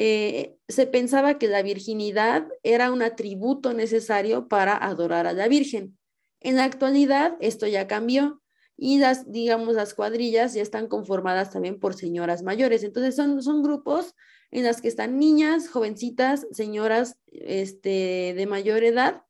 [0.00, 5.98] eh, se pensaba que la virginidad era un atributo necesario para adorar a la Virgen.
[6.38, 8.40] En la actualidad, esto ya cambió
[8.76, 12.84] y las, digamos, las cuadrillas ya están conformadas también por señoras mayores.
[12.84, 14.14] Entonces, son, son grupos
[14.52, 19.24] en las que están niñas, jovencitas, señoras este, de mayor edad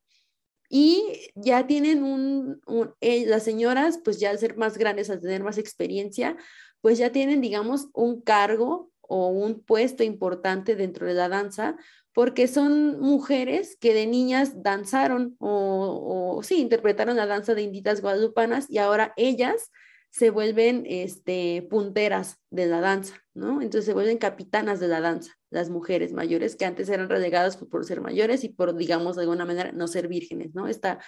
[0.69, 2.61] y ya tienen un,
[3.01, 6.37] eh, las señoras, pues ya al ser más grandes, al tener más experiencia,
[6.83, 11.77] pues ya tienen, digamos, un cargo o un puesto importante dentro de la danza,
[12.13, 18.71] porque son mujeres que de niñas danzaron o, sí, interpretaron la danza de inditas guadalupanas
[18.71, 19.71] y ahora ellas
[20.11, 23.63] se vuelven este, punteras de la danza, ¿no?
[23.63, 27.85] Entonces se vuelven capitanas de la danza, las mujeres mayores que antes eran relegadas por,
[27.85, 30.67] ser mayores y por, digamos, de alguna manera no ser vírgenes, ¿no?
[30.67, 30.99] Esta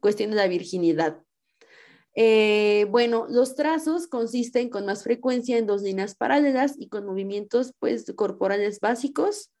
[0.00, 1.22] cuestión de la virginidad.
[2.20, 7.74] Eh, bueno, los trazos consisten con más frecuencia en dos líneas paralelas y con movimientos,
[7.78, 9.52] pues, corporales básicos,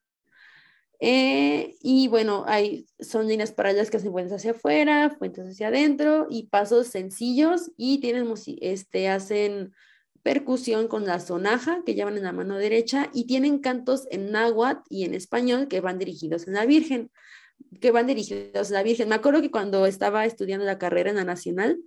[0.98, 6.26] eh, y bueno, hay, son líneas paralelas que hacen fuentes hacia afuera, fuentes hacia adentro
[6.28, 8.26] y pasos sencillos y tienen,
[8.60, 9.72] este, hacen
[10.24, 14.82] percusión con la sonaja que llevan en la mano derecha y tienen cantos en náhuatl
[14.90, 17.12] y en español que van dirigidos en la Virgen,
[17.80, 19.08] que van dirigidos a la Virgen.
[19.08, 21.78] Me acuerdo que cuando estaba estudiando la carrera en la Nacional,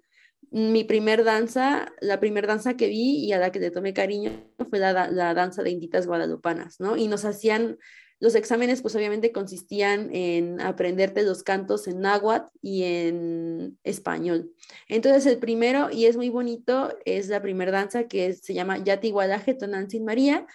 [0.51, 4.31] mi primer danza, la primera danza que vi y a la que le tomé cariño
[4.69, 6.97] fue la, danza de inditas guadalupanas, ¿no?
[6.97, 7.77] Y nos hacían
[8.19, 14.51] los exámenes, pues obviamente consistían en aprenderte los cantos en náhuatl y en español.
[14.87, 19.09] Entonces, el primero, y es muy bonito, es la primera danza que se llama Yati
[19.09, 20.45] Guadaje Tonantzin María.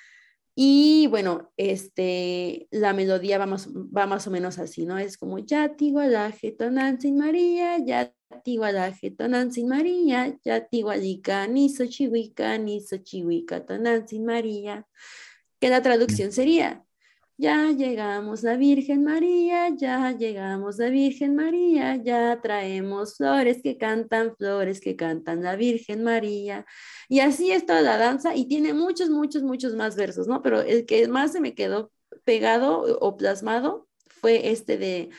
[0.59, 4.97] Y bueno, este, la melodía va más, va más o menos así, ¿no?
[4.97, 12.97] Es como Yati Guadaje Tonantzin María, Yati Guadaje Tonantzin María, Yati Guadica, Niso Chihuica, Niso
[12.97, 14.87] Chihuica Tonantzin María.
[15.61, 16.86] Que la traducción sería,
[17.39, 24.35] ya llegamos la Virgen María, ya llegamos la Virgen María, ya traemos flores que cantan,
[24.37, 26.65] flores que cantan la Virgen María.
[27.09, 30.43] Y así es toda la danza y tiene muchos, muchos, muchos más versos, ¿no?
[30.43, 31.93] Pero el que más se me quedó
[32.25, 35.11] pegado o plasmado fue este de,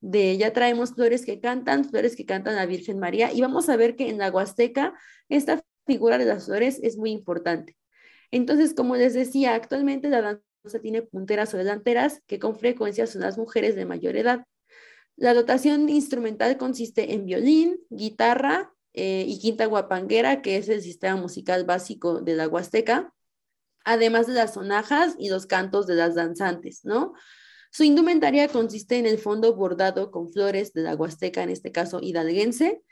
[0.00, 3.32] de ya traemos flores que cantan, flores que cantan la Virgen María.
[3.32, 4.94] Y vamos a ver que en la Huasteca
[5.28, 7.76] esta figura de las flores es muy importante.
[8.30, 10.42] Entonces, como les decía, actualmente la danza
[10.80, 14.44] tiene punteras o delanteras, que con frecuencia son las mujeres de mayor edad.
[15.16, 21.16] La dotación instrumental consiste en violín, guitarra eh, y quinta guapanguera, que es el sistema
[21.16, 23.14] musical básico de la Huasteca,
[23.84, 27.14] además de las sonajas y los cantos de las danzantes, ¿no?
[27.70, 32.00] Su indumentaria consiste en el fondo bordado con flores de la Huasteca, en este caso
[32.02, 32.82] hidalguense,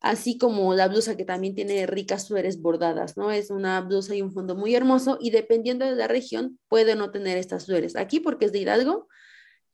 [0.00, 3.30] así como la blusa que también tiene ricas flores bordadas, ¿no?
[3.30, 7.10] Es una blusa y un fondo muy hermoso y dependiendo de la región puede no
[7.10, 7.96] tener estas flores.
[7.96, 9.08] Aquí porque es de Hidalgo,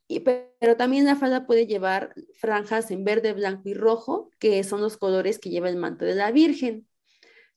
[0.07, 4.81] y, pero también la falda puede llevar franjas en verde, blanco y rojo, que son
[4.81, 6.87] los colores que lleva el manto de la Virgen.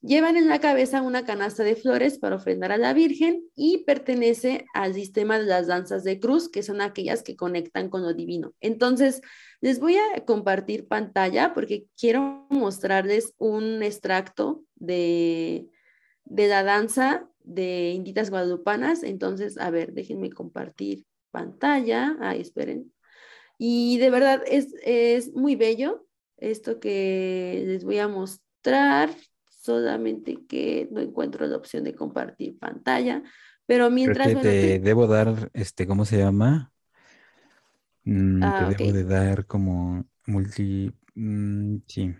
[0.00, 4.64] Llevan en la cabeza una canasta de flores para ofrendar a la Virgen y pertenece
[4.72, 8.54] al sistema de las danzas de cruz, que son aquellas que conectan con lo divino.
[8.60, 9.20] Entonces,
[9.60, 15.68] les voy a compartir pantalla porque quiero mostrarles un extracto de,
[16.24, 19.02] de la danza de Inditas Guadalupanas.
[19.02, 22.16] Entonces, a ver, déjenme compartir pantalla.
[22.20, 22.92] Ahí, esperen.
[23.58, 29.10] Y de verdad es, es muy bello esto que les voy a mostrar
[29.68, 33.22] solamente que no encuentro la opción de compartir pantalla,
[33.66, 34.28] pero mientras...
[34.40, 36.72] te debo dar, este, ¿cómo se llama?
[38.04, 40.90] Mm, te ah, debo de dar como multi...
[41.14, 42.14] Mm, sí.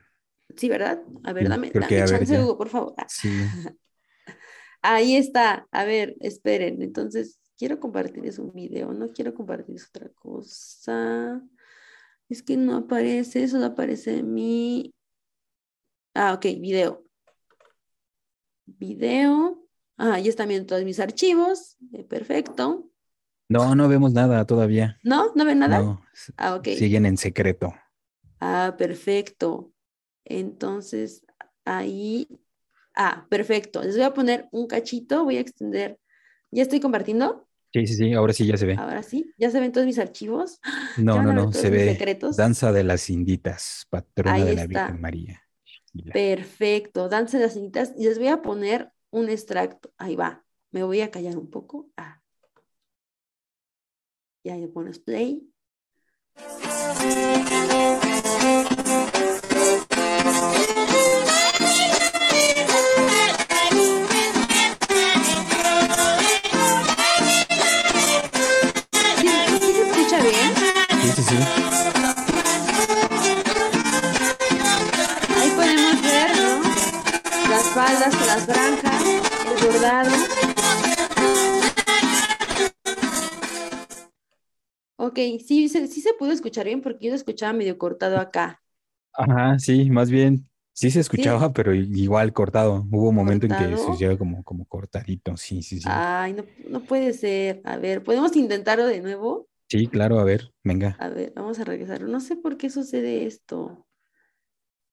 [0.57, 1.03] Sí, ¿verdad?
[1.25, 2.95] A ver, dame, chance, Hugo, por favor.
[3.09, 3.31] Sí.
[4.83, 5.67] Ahí está.
[5.73, 6.83] A ver, esperen.
[6.83, 11.43] Entonces, quiero compartirles un video, no quiero compartirles otra cosa.
[12.29, 14.95] Es que no aparece, solo aparece mi...
[16.15, 17.08] Ah, ok, video
[18.79, 19.65] video.
[19.97, 21.77] Ah, ahí están viendo todos mis archivos.
[21.93, 22.91] Eh, perfecto.
[23.49, 24.99] No, no vemos nada todavía.
[25.03, 25.33] ¿No?
[25.35, 25.81] ¿No ven nada?
[25.81, 26.03] No.
[26.37, 26.69] Ah, ok.
[26.77, 27.75] Siguen en secreto.
[28.41, 29.73] Ah, perfecto.
[30.25, 31.25] Entonces,
[31.65, 32.29] ahí.
[32.95, 33.83] Ah, perfecto.
[33.83, 35.25] Les voy a poner un cachito.
[35.25, 35.99] Voy a extender.
[36.51, 37.49] ¿Ya estoy compartiendo?
[37.73, 38.13] Sí, sí, sí.
[38.13, 38.77] Ahora sí ya se ve.
[38.77, 39.33] Ahora sí.
[39.39, 40.61] ¿Ya se ven todos mis archivos?
[40.97, 41.53] No, no, no.
[41.53, 41.93] Se ve.
[41.93, 42.37] Secretos?
[42.37, 45.43] Danza de las Inditas, patrona de la Virgen María.
[46.13, 47.93] Perfecto, danza de las cintas.
[47.97, 49.93] Y les voy a poner un extracto.
[49.99, 50.45] Ahí va.
[50.71, 51.91] Me voy a callar un poco.
[51.97, 52.21] Ah.
[54.43, 55.51] Y ahí le pones play.
[78.11, 80.11] Faldas, las franjas, el bordado.
[84.97, 85.15] Ok,
[85.47, 88.61] sí, sí, se pudo escuchar bien porque yo lo escuchaba medio cortado acá.
[89.13, 92.87] Ajá, sí, más bien, sí se escuchaba, pero igual cortado.
[92.91, 95.89] Hubo un momento en que se escuchaba como, como cortadito, sí, sí, sí.
[95.89, 97.61] Ay, no, no puede ser.
[97.65, 99.49] A ver, ¿podemos intentarlo de nuevo?
[99.69, 100.97] Sí, claro, a ver, venga.
[100.99, 102.03] A ver, vamos a regresar.
[102.03, 103.87] No sé por qué sucede esto.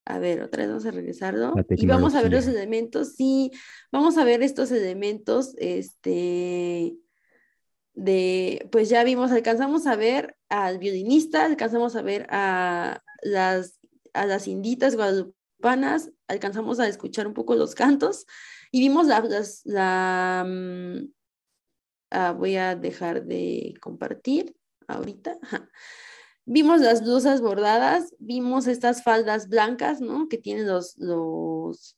[0.06, 1.52] A ver, otra vez vamos a regresarlo.
[1.68, 3.14] Y vamos a ver los elementos.
[3.16, 3.50] Sí,
[3.90, 5.54] vamos a ver estos elementos.
[5.58, 6.96] Este.
[7.94, 13.80] De, pues ya vimos, alcanzamos a ver al violinista, alcanzamos a ver a las,
[14.12, 18.26] a las inditas guadalupanas, alcanzamos a escuchar un poco los cantos
[18.70, 21.08] y vimos las, la, mm,
[22.10, 24.54] ah, voy a dejar de compartir
[24.86, 25.38] ahorita.
[26.46, 30.28] Vimos las blusas bordadas, vimos estas faldas blancas, ¿no?
[30.28, 31.96] Que tienen los, los,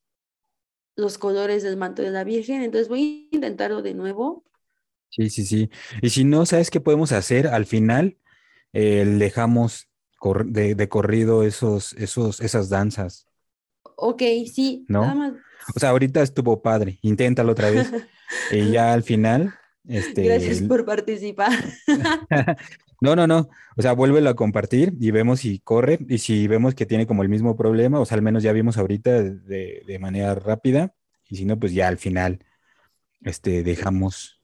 [0.96, 2.62] los colores del manto de la Virgen.
[2.62, 4.44] Entonces voy a intentarlo de nuevo.
[5.10, 5.70] Sí, sí, sí.
[6.00, 7.46] Y si no, ¿sabes qué podemos hacer?
[7.46, 8.16] Al final
[8.72, 9.88] eh, dejamos
[10.46, 13.26] de, corrido esos, esos, esas danzas.
[13.96, 14.22] Ok,
[14.52, 14.86] sí.
[14.88, 15.34] ¿No?
[15.74, 16.98] O sea, ahorita estuvo padre.
[17.02, 17.90] Inténtalo otra vez.
[18.50, 19.54] y ya al final.
[19.86, 21.52] Este, Gracias por participar.
[23.00, 23.48] No, no, no.
[23.76, 27.22] O sea, vuélvelo a compartir y vemos si corre y si vemos que tiene como
[27.22, 30.94] el mismo problema, o sea, al menos ya vimos ahorita de, manera rápida
[31.28, 32.44] y si no, pues ya al final
[33.22, 34.42] este, dejamos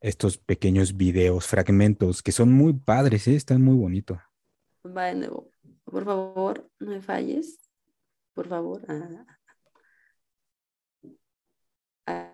[0.00, 3.36] estos pequeños videos, fragmentos que son muy padres, ¿eh?
[3.36, 4.18] están muy bonitos.
[4.84, 5.50] Va de nuevo.
[5.84, 7.58] Por favor, no me falles.
[8.34, 8.82] Por favor.
[8.88, 9.24] Ah.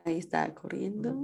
[0.05, 1.15] Ahí está corriendo.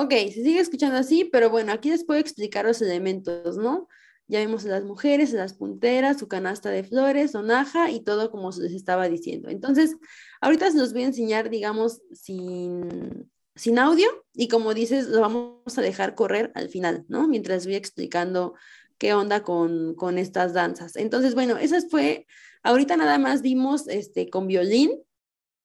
[0.00, 3.88] Ok, se sigue escuchando así, pero bueno, aquí les puedo explicar los elementos, ¿no?
[4.28, 8.30] Ya vimos a las mujeres, a las punteras, su canasta de flores, sonaja y todo
[8.30, 9.48] como se les estaba diciendo.
[9.48, 9.96] Entonces,
[10.40, 15.76] ahorita se los voy a enseñar, digamos, sin, sin audio y como dices, lo vamos
[15.76, 17.26] a dejar correr al final, ¿no?
[17.26, 18.54] Mientras voy explicando
[18.98, 20.94] qué onda con, con estas danzas.
[20.94, 22.28] Entonces, bueno, esas fue,
[22.62, 24.92] ahorita nada más vimos este, con violín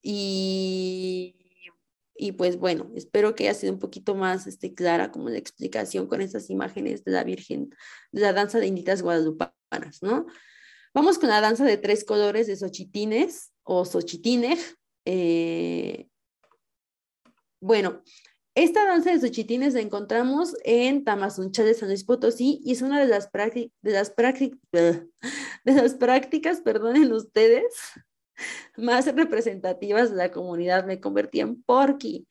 [0.02, 1.43] y
[2.24, 6.08] y pues bueno, espero que haya sido un poquito más este, clara como la explicación
[6.08, 7.76] con estas imágenes de la Virgen,
[8.14, 10.26] de la danza de inditas guadalupanas, ¿no?
[10.94, 14.58] Vamos con la danza de tres colores de Xochitines o Xochitine.
[15.04, 16.08] Eh,
[17.60, 18.02] bueno,
[18.56, 23.02] esta danza de Xochitines la encontramos en Tamazunchal de San Luis Potosí y es una
[23.02, 24.14] de las, de las,
[24.72, 27.66] de las prácticas, perdonen ustedes,
[28.78, 30.86] más representativas de la comunidad.
[30.86, 32.28] Me convertí en porky.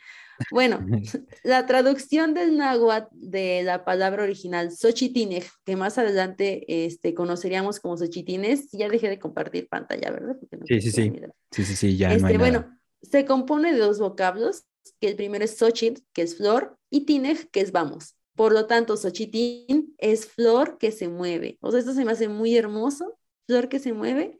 [0.50, 0.84] Bueno,
[1.44, 7.96] la traducción del náhuatl de la palabra original Xochitine, que más adelante este, conoceríamos como
[7.96, 10.36] Xochitines, ya dejé de compartir pantalla, ¿verdad?
[10.66, 11.12] sí, sí, sí.
[11.50, 14.64] sí, sí, sí, ya este, Bueno, se compone de dos vocablos,
[15.00, 18.16] que el primero es Xochitl, que es flor, y Tinej, que es vamos.
[18.34, 21.58] Por lo tanto, Xochitín es flor que se mueve.
[21.60, 24.38] O sea, esto se me hace muy hermoso, flor que se mueve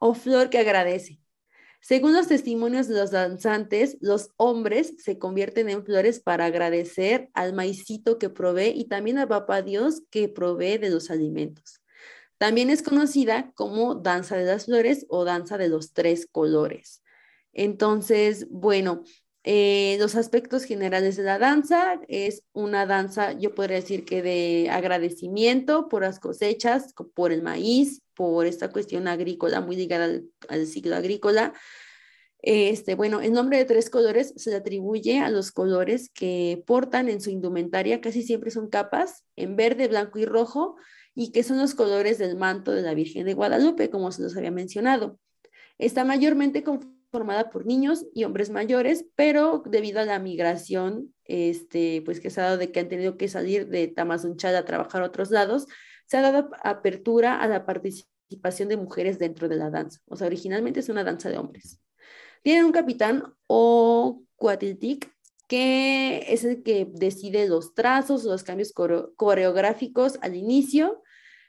[0.00, 1.20] o flor que agradece.
[1.80, 7.54] Según los testimonios de los danzantes, los hombres se convierten en flores para agradecer al
[7.54, 11.80] maicito que provee y también al papá Dios que provee de los alimentos.
[12.36, 17.02] También es conocida como danza de las flores o danza de los tres colores.
[17.52, 19.04] Entonces, bueno,
[19.42, 24.68] eh, los aspectos generales de la danza es una danza, yo podría decir que de
[24.70, 30.94] agradecimiento por las cosechas, por el maíz, por esta cuestión agrícola, muy ligada al, ciclo
[30.94, 31.54] agrícola.
[32.42, 37.08] Este, bueno, el nombre de tres colores se le atribuye a los colores que portan
[37.08, 40.76] en su indumentaria, casi siempre son capas, en verde, blanco y rojo,
[41.14, 44.36] y que son los colores del manto de la Virgen de Guadalupe, como se los
[44.36, 45.18] había mencionado.
[45.78, 46.62] Está mayormente
[47.10, 52.40] formada por niños y hombres mayores, pero debido a la migración, este, pues que se
[52.40, 55.66] ha dado de que han tenido que salir de Tamazunchal a trabajar a otros lados,
[56.06, 60.00] se ha dado apertura a la participación de mujeres dentro de la danza.
[60.06, 61.80] O sea, originalmente es una danza de hombres.
[62.42, 65.12] Tienen un capitán o cuatiltic
[65.46, 71.02] que es el que decide los trazos, los cambios coreográficos al inicio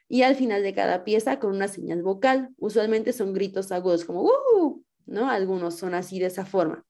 [0.09, 2.49] y al final de cada pieza con una señal vocal.
[2.57, 4.83] Usualmente son gritos agudos como ¡Uh!
[5.05, 5.29] ¿No?
[5.29, 6.85] Algunos son así de esa forma.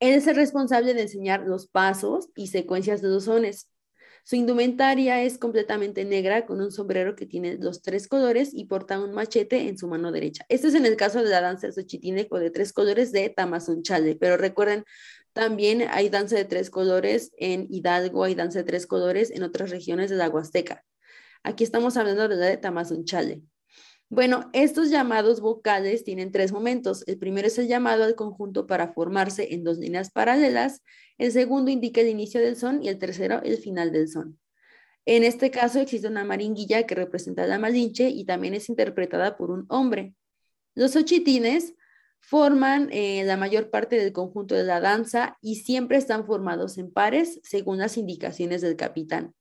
[0.00, 3.68] Él es el responsable de enseñar los pasos y secuencias de los sones.
[4.24, 9.00] Su indumentaria es completamente negra con un sombrero que tiene los tres colores y porta
[9.00, 10.44] un machete en su mano derecha.
[10.48, 14.14] Este es en el caso de la danza de Xochitineco de tres colores de Tamazunchale,
[14.14, 14.84] pero recuerden,
[15.32, 19.70] también hay danza de tres colores en Hidalgo, hay danza de tres colores en otras
[19.70, 20.84] regiones de la Huasteca.
[21.42, 23.42] Aquí estamos hablando de la de Tamazunchale.
[24.12, 27.02] Bueno, estos llamados vocales tienen tres momentos.
[27.06, 30.82] El primero es el llamado al conjunto para formarse en dos líneas paralelas.
[31.16, 34.38] El segundo indica el inicio del son y el tercero el final del son.
[35.06, 39.50] En este caso existe una maringuilla que representa la malinche y también es interpretada por
[39.50, 40.14] un hombre.
[40.74, 41.72] Los ochitines
[42.20, 46.92] forman eh, la mayor parte del conjunto de la danza y siempre están formados en
[46.92, 49.34] pares según las indicaciones del capitán.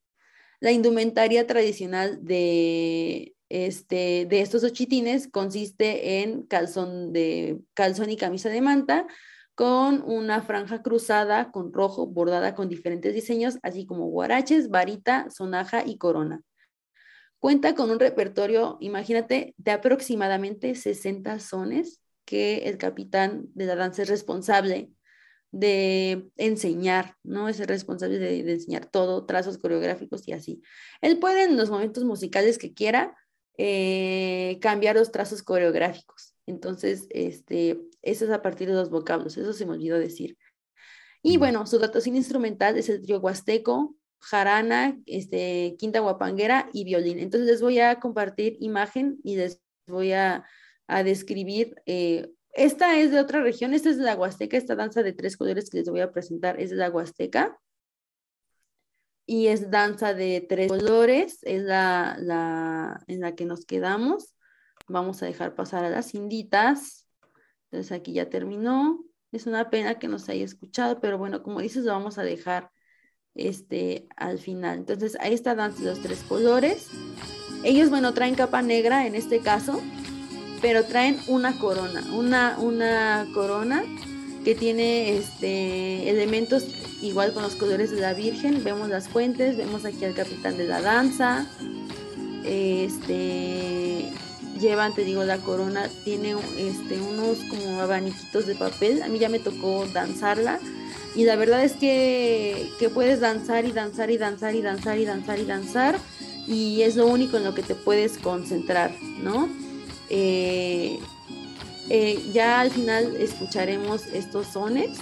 [0.61, 8.49] La indumentaria tradicional de, este, de estos ochitines consiste en calzón, de, calzón y camisa
[8.49, 9.07] de manta
[9.55, 15.83] con una franja cruzada con rojo bordada con diferentes diseños, así como guaraches, varita, sonaja
[15.85, 16.41] y corona.
[17.39, 24.03] Cuenta con un repertorio, imagínate, de aproximadamente 60 sones que el capitán de la danza
[24.03, 24.91] es responsable
[25.51, 27.49] de enseñar, ¿no?
[27.49, 30.61] Es el responsable de, de, enseñar todo, trazos coreográficos y así.
[31.01, 33.17] Él puede en los momentos musicales que quiera
[33.63, 36.33] eh, cambiar los trazos coreográficos.
[36.47, 40.35] Entonces, este, eso es a partir de los vocablos, eso se me olvidó decir.
[41.21, 47.19] Y bueno, su datación instrumental es el trío huasteco, jarana, este, quinta guapanguera y violín.
[47.19, 50.43] Entonces les voy a compartir imagen y les voy a,
[50.87, 51.75] a describir.
[51.85, 55.37] Eh, esta es de otra región, esta es de la Huasteca, esta danza de tres
[55.37, 57.59] colores que les voy a presentar es de la Huasteca
[59.25, 64.35] y es danza de tres colores, es la, la, en la que nos quedamos.
[64.87, 67.07] Vamos a dejar pasar a las inditas.
[67.69, 69.05] Entonces aquí ya terminó.
[69.31, 72.23] Es una pena que no se haya escuchado, pero bueno, como dices, lo vamos a
[72.23, 72.71] dejar
[73.35, 74.79] este, al final.
[74.79, 76.89] Entonces ahí está danza de los tres colores.
[77.63, 79.81] Ellos, bueno, traen capa negra en este caso,
[80.61, 83.83] pero traen una corona, una, una corona
[84.43, 86.65] que tiene este, elementos
[87.01, 88.63] igual con los colores de la Virgen.
[88.63, 91.47] Vemos las fuentes, vemos aquí al capitán de la danza.
[92.43, 94.09] Este,
[94.59, 99.03] llevan, te digo, la corona, tiene este, unos como abaniquitos de papel.
[99.03, 100.59] A mí ya me tocó danzarla.
[101.15, 105.05] Y la verdad es que, que puedes danzar y danzar y danzar y danzar y
[105.05, 105.99] danzar y danzar.
[106.47, 109.49] Y es lo único en lo que te puedes concentrar, ¿no?
[110.09, 110.99] Eh,
[111.93, 114.97] eh, ya al final escucharemos estos sones.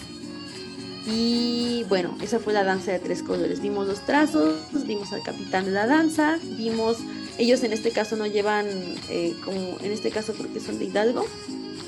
[1.06, 3.62] Y bueno, esa fue la danza de tres colores.
[3.62, 6.98] Vimos los trazos, vimos al capitán de la danza, vimos,
[7.38, 8.66] ellos en este caso no llevan,
[9.12, 11.28] eh, como en este caso porque son de Hidalgo,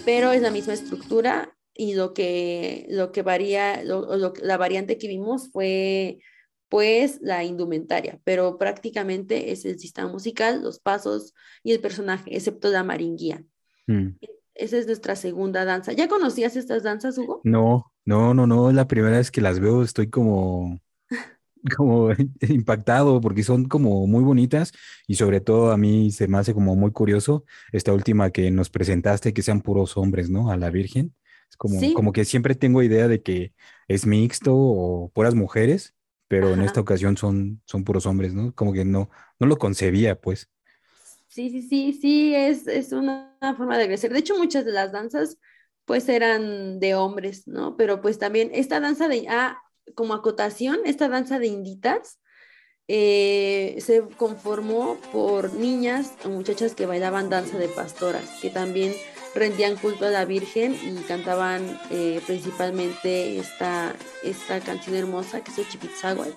[0.06, 5.49] pero es la misma estructura y lo que, lo que varía, la variante que vimos
[5.52, 6.20] fue
[6.70, 11.34] pues la indumentaria, pero prácticamente es el sistema musical, los pasos
[11.64, 13.43] y el personaje, excepto la maringuía.
[13.88, 14.12] Mm.
[14.62, 15.91] Esa es nuestra segunda danza.
[15.91, 17.41] ¿Ya conocías estas danzas, Hugo?
[17.43, 18.70] No, no, no, no.
[18.70, 19.82] Es la primera vez que las veo.
[19.82, 20.80] Estoy como,
[21.78, 22.09] como
[22.41, 24.72] impactado porque son como muy bonitas
[25.07, 28.70] y sobre todo a mí se me hace como muy curioso esta última que nos
[28.70, 30.51] presentaste, que sean puros hombres, ¿no?
[30.51, 31.16] A la Virgen.
[31.49, 33.53] Es como, como que siempre tengo idea de que
[33.88, 35.95] es mixto o puras mujeres,
[36.28, 38.53] pero en esta ocasión son, son puros hombres, ¿no?
[38.53, 39.09] Como que no,
[39.39, 40.49] no lo concebía, pues.
[41.32, 44.12] Sí, sí, sí, sí, es, es una, forma de crecer.
[44.12, 45.38] De hecho, muchas de las danzas
[45.86, 47.78] pues eran de hombres, ¿no?
[47.78, 49.58] Pero pues también esta danza de, ah,
[49.96, 52.20] como acotación, esta danza de inditas
[52.90, 58.94] eh, se conformó por niñas o muchachas que bailaban danza de pastoras, que también
[59.34, 65.60] rendían culto a la Virgen y cantaban eh, principalmente esta, esta canción hermosa que es
[65.60, 66.36] el Chipitzahual.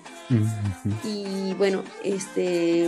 [1.03, 2.87] Y bueno, este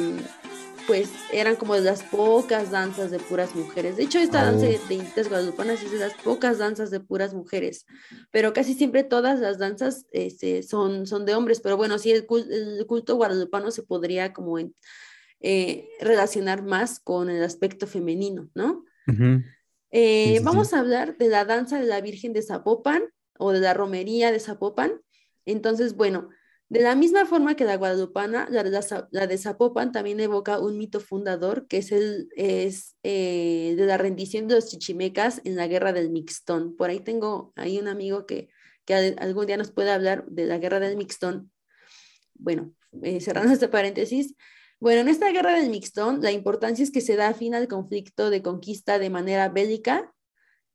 [0.88, 3.98] pues eran como de las pocas danzas de puras mujeres.
[3.98, 7.86] De hecho, esta danza de, Inditas Guadalupanas es de las pocas danzas de puras mujeres,
[8.32, 12.26] pero casi siempre todas las danzas este, son, son de hombres, pero bueno, sí, el,
[12.26, 14.58] culto, guadalupano se podría como
[15.42, 18.86] eh, relacionar más con el aspecto femenino, ¿no?
[19.92, 23.04] Eh, vamos a hablar de la danza de la Virgen de Zapopan
[23.38, 25.02] o de la romería de Zapopan.
[25.46, 26.30] Entonces, bueno,
[26.70, 31.66] De la misma forma que la guadalupana, la, de Zapopan también evoca un mito fundador
[31.68, 36.76] que es el eh, de la rendición de los chichimecas en la guerra del Mixtón.
[36.76, 38.50] Por ahí tengo ahí un amigo que,
[38.84, 41.52] que algún día nos puede hablar de la guerra del Mixtón.
[42.34, 44.36] Bueno, eh, cerrando este paréntesis,
[44.80, 48.30] bueno, en esta guerra del Mixtón, la importancia es que se da fin al conflicto
[48.30, 50.14] de conquista de manera bélica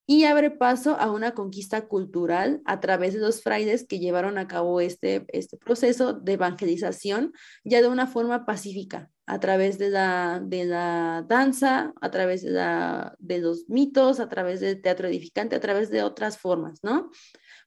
[0.06, 4.48] y abre paso a una conquista cultural a través de los frailes que llevaron a
[4.48, 7.32] cabo este, este proceso de evangelización
[7.64, 12.50] ya de una forma pacífica, a través de la, de la danza, a través de,
[12.50, 17.10] la, de los mitos, a través del teatro edificante, a través de otras formas, ¿no?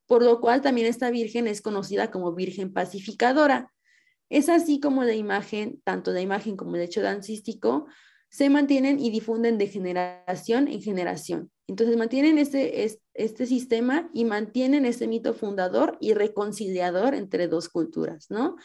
[0.05, 3.71] Por lo cual también esta virgen es conocida como Virgen Pacificadora.
[4.29, 7.87] Es así como la imagen, tanto la imagen como el hecho dancístico,
[8.35, 11.51] se mantienen y difunden de generación en generación.
[11.67, 18.29] Entonces mantienen este, este, sistema y mantienen este mito fundador y reconciliador entre dos culturas,
[18.29, 18.57] ¿no?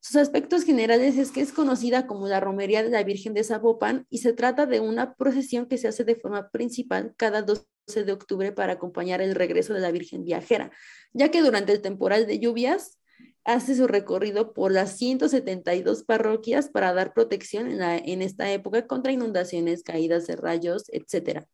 [0.00, 4.06] Sus aspectos generales es que es conocida como la Romería de la Virgen de Zapopan
[4.10, 7.64] y se trata de una procesión que se hace de forma principal cada 12
[8.04, 10.72] de octubre para acompañar el regreso de la Virgen viajera,
[11.12, 12.98] ya que durante el temporal de lluvias
[13.44, 19.12] hace su recorrido por las 172 parroquias para dar protección en, en esta época contra
[19.12, 21.46] inundaciones, caídas de rayos, etcétera.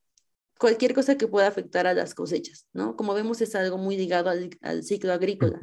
[0.58, 2.96] Cualquier cosa que pueda afectar a las cosechas, ¿no?
[2.96, 5.58] Como vemos, es algo muy ligado al, ciclo agrícola.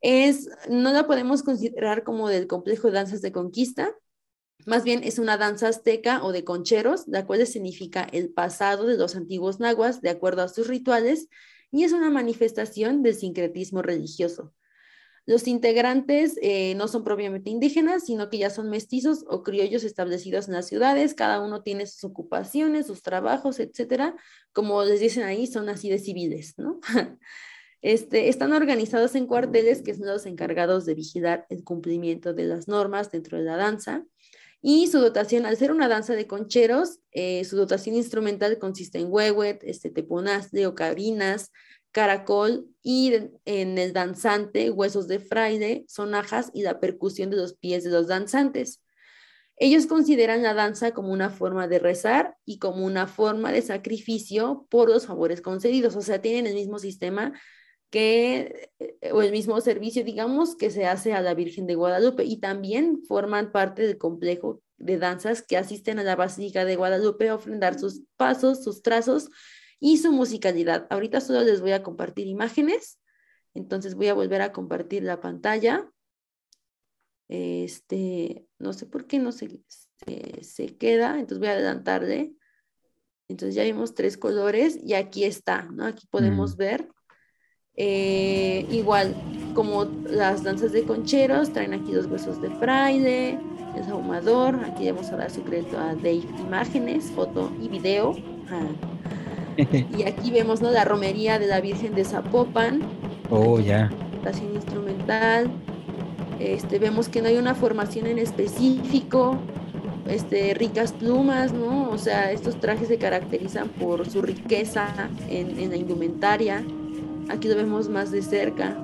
[0.00, 3.92] Es, no la podemos considerar como del complejo de danzas de conquista,
[4.64, 8.96] más bien es una danza azteca o de concheros, la cual significa el pasado de
[8.96, 11.28] los antiguos nahuas de acuerdo a sus rituales
[11.70, 14.54] y es una manifestación del sincretismo religioso.
[15.26, 20.46] Los integrantes eh, no son propiamente indígenas, sino que ya son mestizos o criollos establecidos
[20.46, 21.14] en las ciudades.
[21.14, 24.14] Cada uno tiene sus ocupaciones, sus trabajos, etcétera.
[24.52, 26.80] Como les dicen ahí, son así de civiles, ¿no?
[27.82, 32.66] Este, están organizados en cuarteles que son los encargados de vigilar el cumplimiento de las
[32.66, 34.04] normas dentro de la danza.
[34.62, 39.12] Y su dotación, al ser una danza de concheros, eh, su dotación instrumental consiste en
[39.12, 41.52] huehuet, este, teponazle, ocarinas,
[41.96, 43.14] caracol y
[43.46, 48.06] en el danzante huesos de fraile, sonajas y la percusión de los pies de los
[48.06, 48.82] danzantes.
[49.56, 54.66] Ellos consideran la danza como una forma de rezar y como una forma de sacrificio
[54.68, 57.32] por los favores concedidos, o sea, tienen el mismo sistema
[57.88, 62.24] que, eh, o el mismo servicio, digamos, que se hace a la Virgen de Guadalupe
[62.24, 67.30] y también forman parte del complejo de danzas que asisten a la Basílica de Guadalupe
[67.30, 69.30] a ofrendar sus pasos, sus trazos
[69.80, 70.86] y su musicalidad.
[70.90, 72.98] Ahorita solo les voy a compartir imágenes,
[73.54, 75.90] entonces voy a volver a compartir la pantalla.
[77.28, 79.60] Este, no sé por qué no se,
[80.42, 82.34] se, queda, entonces voy a adelantarle.
[83.28, 85.86] Entonces ya vimos tres colores y aquí está, ¿no?
[85.86, 86.58] Aquí podemos mm.
[86.58, 86.88] ver.
[87.78, 89.14] Eh, igual,
[89.54, 93.38] como las danzas de concheros, traen aquí dos huesos de fraile,
[93.76, 94.64] el ahumador.
[94.64, 98.14] Aquí vamos a dar su crédito a Dave Imágenes, foto y video.
[99.98, 100.70] y aquí vemos ¿no?
[100.70, 102.82] la romería de la Virgen de Zapopan.
[103.30, 103.90] Oh, ya.
[104.24, 104.54] Yeah.
[104.54, 105.50] instrumental.
[106.38, 109.38] Este, vemos que no hay una formación en específico,
[110.06, 111.90] este, ricas plumas, ¿no?
[111.90, 114.88] O sea, estos trajes se caracterizan por su riqueza
[115.28, 116.62] en, en la indumentaria.
[117.28, 118.76] Aquí lo vemos más de cerca.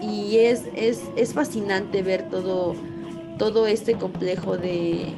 [0.00, 2.74] Y es, es, es fascinante ver todo,
[3.38, 5.14] todo este complejo de,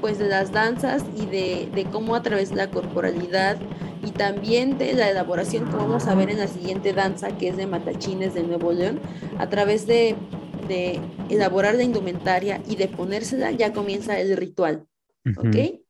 [0.00, 3.58] pues de las danzas y de, de, cómo a través de la corporalidad
[4.04, 7.56] y también de la elaboración como vamos a ver en la siguiente danza que es
[7.56, 9.00] de Matachines de Nuevo León,
[9.38, 10.16] a través de,
[10.68, 14.86] de elaborar la indumentaria y de ponérsela ya comienza el ritual,
[15.36, 15.80] ¿ok?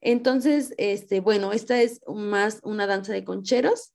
[0.00, 3.94] Entonces, este, bueno, esta es más una danza de concheros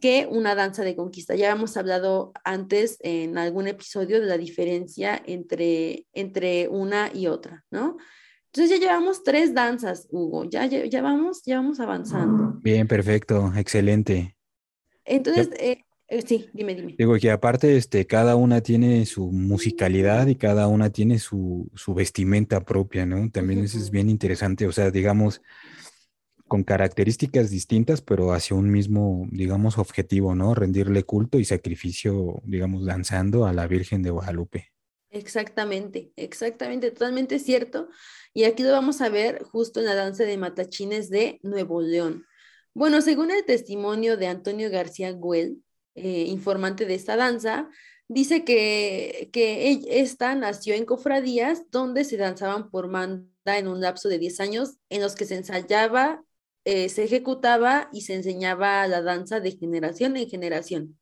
[0.00, 1.34] que una danza de conquista.
[1.34, 7.64] Ya hemos hablado antes en algún episodio de la diferencia entre, entre una y otra,
[7.70, 7.96] ¿no?
[8.54, 12.60] Entonces ya llevamos tres danzas, Hugo, ya, ya, vamos, ya vamos avanzando.
[12.62, 14.36] Bien, perfecto, excelente.
[15.04, 16.94] Entonces, eh, eh, sí, dime, dime.
[16.96, 22.64] Digo que aparte, este, cada una tiene su musicalidad y cada una tiene su, vestimenta
[22.64, 23.28] propia, ¿no?
[23.28, 25.42] También eso es bien interesante, o sea, digamos,
[26.46, 30.54] con características distintas, pero hacia un mismo, digamos, objetivo, ¿no?
[30.54, 34.73] Rendirle culto y sacrificio, digamos, danzando a la Virgen de Guadalupe.
[35.14, 37.88] Exactamente, exactamente, totalmente cierto.
[38.32, 42.26] Y aquí lo vamos a ver justo en la danza de matachines de Nuevo León.
[42.74, 45.62] Bueno, según el testimonio de Antonio García Güell,
[45.94, 47.68] eh, informante de esta danza,
[48.08, 54.08] dice que, que esta nació en cofradías donde se danzaban por manda en un lapso
[54.08, 56.24] de 10 años en los que se ensayaba,
[56.64, 60.98] eh, se ejecutaba y se enseñaba la danza de generación en generación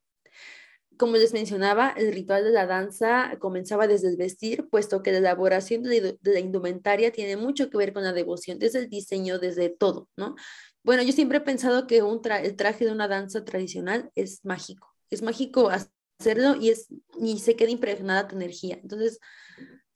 [1.03, 5.19] como les mencionaba, el ritual de la danza comenzaba desde el vestir, puesto que la
[5.19, 9.69] elaboración de, la indumentaria tiene mucho que ver con la devoción, desde el diseño, desde
[9.69, 10.37] todo, ¿no?
[10.85, 14.95] Bueno, yo siempre he pensado que un el traje de una danza tradicional es mágico,
[15.11, 16.87] es mágico hacerlo y, es,
[17.21, 18.79] y se queda impregnada tu energía.
[18.81, 19.19] Entonces,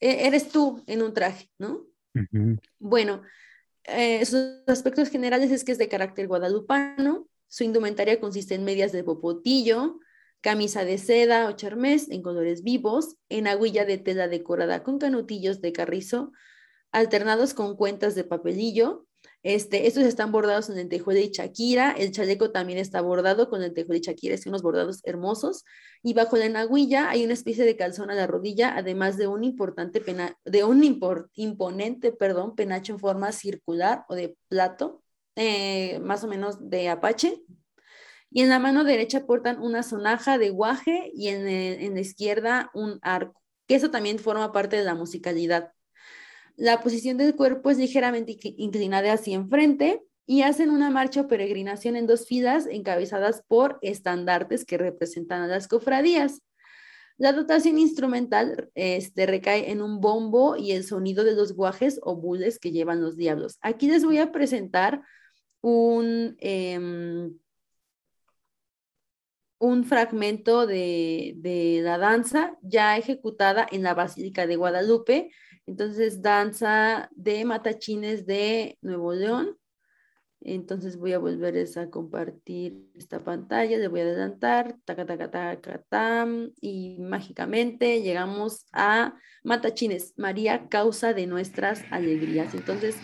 [0.01, 1.87] e, eres tú en un traje, ¿no?
[2.81, 3.23] Bueno,
[3.85, 8.91] eh, sus aspectos generales es que es de carácter guadalupano, su indumentaria consiste en medias
[8.91, 10.01] de popotillo,
[10.47, 15.61] camisa de seda o charmés en colores vivos, en aguilla de tela decorada con canutillos
[15.61, 16.31] de carrizo,
[16.93, 19.09] alternados con cuentas de papelillo.
[19.43, 21.91] Este, estos están bordados en lentejuela y chaquira.
[21.91, 25.65] El chaleco también está bordado con lentejuela y chaquira, es unos bordados hermosos.
[26.01, 29.43] Y bajo la enaguilla hay una especie de calzón a la rodilla, además de un
[29.43, 35.03] importante pena, de un imponente, perdón, penacho en forma circular o de plato,
[35.35, 37.43] eh, más o menos de apache.
[38.37, 42.71] Y en la mano derecha portan una sonaja de guaje y en, en la izquierda
[42.75, 45.73] un arco, que eso también forma parte de la musicalidad.
[46.55, 51.97] La posición del cuerpo es ligeramente inclinada hacia enfrente y hacen una marcha o peregrinación
[51.97, 56.43] en dos filas encabezadas por estandartes que representan a las cofradías.
[57.17, 62.17] La dotación instrumental este, recae en un bombo y el sonido de los guajes o
[62.17, 63.57] bules que llevan los diablos.
[63.63, 65.01] Aquí les voy a presentar
[65.63, 67.33] un, em,
[69.59, 75.31] un fragmento de, de, la danza ya ejecutada en la Basílica de Guadalupe
[75.67, 79.59] entonces, danza de matachines de Nuevo León.
[80.41, 85.83] Entonces voy a volver a compartir esta pantalla, le voy a adelantar, taca, taca, taca,
[85.89, 92.55] tam, y mágicamente llegamos a Matachines, María, causa de nuestras alegrías.
[92.55, 92.97] Entonces,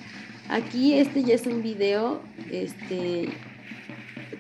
[0.49, 2.23] aquí este ya es un video,
[2.53, 3.31] este,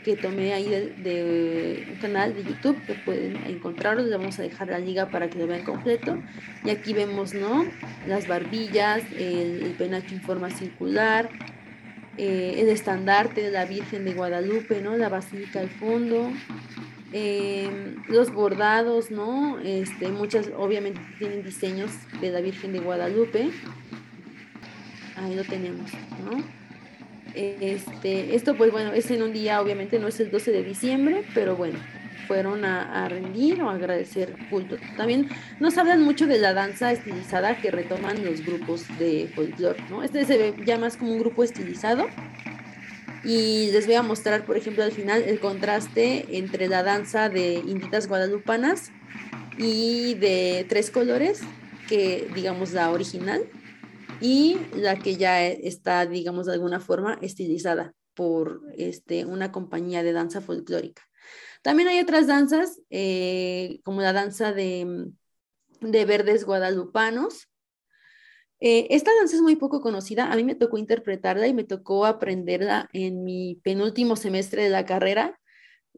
[0.03, 4.03] que tomé ahí de, un canal de YouTube que pueden encontrarlo.
[4.03, 6.19] Les vamos a dejar la liga para que lo vean completo.
[6.65, 7.65] Y aquí vemos, ¿no?
[8.07, 11.29] Las barbillas, el, penacho en forma circular,
[12.19, 14.97] eh, el estandarte de la Virgen de Guadalupe, ¿no?
[14.97, 16.31] La basílica al fondo.
[17.15, 19.59] Em, los bordados, ¿no?
[19.61, 23.51] Este, muchas obviamente tienen diseños de la Virgen de Guadalupe.
[25.17, 25.91] Ahí lo tenemos,
[26.25, 26.62] ¿no?
[27.35, 31.25] Este, esto pues bueno, es en un día, obviamente no es el 12 de diciembre,
[31.35, 31.79] pero bueno,
[32.27, 34.77] fueron a, rendir o agradecer culto.
[34.97, 35.29] También
[35.61, 40.03] nos hablan mucho de la danza estilizada que retoman los grupos de folclore, ¿no?
[40.03, 42.07] Este se ve ya más como un grupo estilizado.
[43.25, 47.55] Y les voy a mostrar, por ejemplo, al final el contraste entre la danza de
[47.55, 48.91] inditas guadalupanas
[49.59, 51.41] y de tres colores,
[51.89, 53.43] que digamos la original,
[54.23, 60.13] y la que ya está, digamos, de alguna forma estilizada por este, una compañía de
[60.13, 61.03] danza folclórica.
[61.63, 65.11] También hay otras danzas, eh, como la danza de,
[65.81, 67.49] de verdes guadalupanos.
[68.61, 72.07] Eh, esta danza es muy poco conocida, a mí me tocó interpretarla y me tocó
[72.07, 75.41] aprenderla en mi penúltimo semestre de la carrera.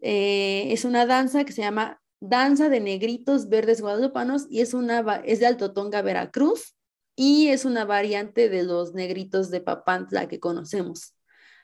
[0.01, 5.21] Eh, es una danza que se llama Danza de Negritos Verdes Guadalupanos y es, una,
[5.25, 6.74] es de Altotonga, Veracruz
[7.17, 11.15] y es una variante de los negritos de Papantla que conocemos,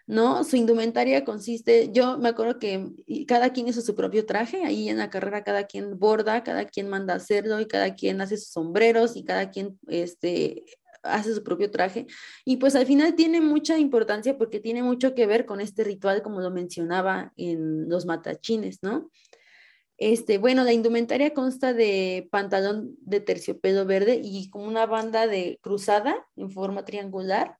[0.06, 0.44] ¿no?
[0.44, 2.90] Su indumentaria consiste, yo me acuerdo que
[3.27, 6.89] cada quien hizo su propio traje, ahí en la carrera cada quien borda, cada quien
[6.89, 10.64] manda hacerlo y cada quien hace sus sombreros y cada quien este,
[11.02, 12.06] hace su propio traje.
[12.44, 16.22] Y pues al final tiene mucha importancia porque tiene mucho que ver con este ritual,
[16.22, 19.10] como lo mencionaba en los matachines, ¿no?
[20.01, 25.59] Este, bueno, la indumentaria consta de pantalón de terciopelo verde y con una banda de
[25.60, 27.59] cruzada en forma triangular,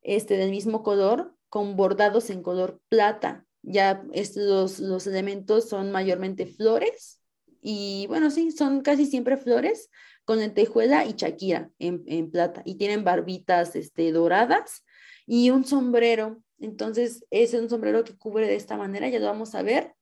[0.00, 3.46] este, del mismo color, con bordados en color plata.
[3.62, 7.20] Ya estos, los, elementos son mayormente flores
[7.60, 9.90] y bueno, sí, son casi siempre flores
[10.24, 14.84] con lentejuela y chaquira en, en plata y tienen barbitas este, doradas
[15.26, 16.44] y un sombrero.
[16.60, 19.96] Entonces, es un sombrero que cubre de esta manera, ya lo vamos a ver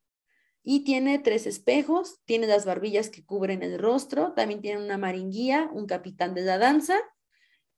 [0.63, 5.71] y tiene tres espejos, tiene las barbillas que cubren el rostro, también tiene una maringuía,
[5.73, 6.99] un capitán de la danza.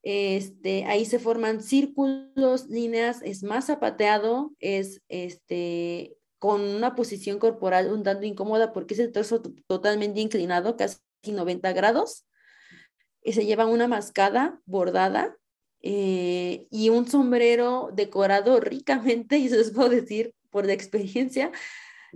[0.02, 7.92] Este, ahí se forman círculos, líneas, es más zapateado, es este, con una posición corporal
[7.92, 12.26] un tanto incómoda porque es el torso totalmente inclinado, casi 90 grados.
[13.22, 15.36] Y se lleva una mascada bordada
[15.82, 21.52] eh, y un sombrero decorado ricamente, y eso les puedo decir por la experiencia,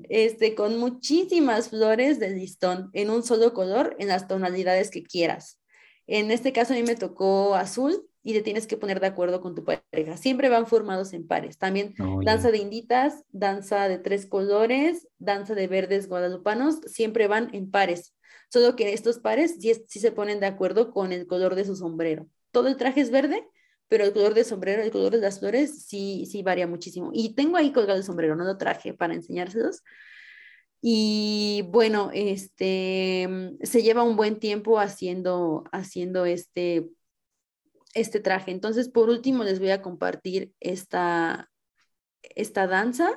[0.09, 5.61] este, con muchísimas flores de listón en un solo color, en las tonalidades que quieras.
[6.07, 9.41] En este caso a mí me tocó azul y te tienes que poner de acuerdo
[9.41, 10.17] con tu pareja.
[10.17, 11.59] Siempre van formados en pares.
[11.59, 17.55] También Oh, danza de inditas, danza de tres colores, danza de verdes guadalupanos, siempre van
[17.55, 18.15] en pares.
[18.51, 21.77] Solo que estos pares sí, sí se ponen de acuerdo con el color de su
[21.77, 22.27] sombrero.
[22.51, 23.47] Todo el traje es verde,
[23.89, 27.11] pero el color del sombrero, el color de las flores sí, sí varía muchísimo.
[27.13, 29.83] Y tengo ahí colgado el sombrero, no lo traje para enseñárselos.
[30.81, 33.29] Y bueno, este
[33.63, 36.91] se lleva un buen tiempo haciendo, haciendo este,
[37.95, 38.51] este traje.
[38.51, 41.51] Entonces, por último, les voy a compartir esta,
[42.23, 43.11] esta danza.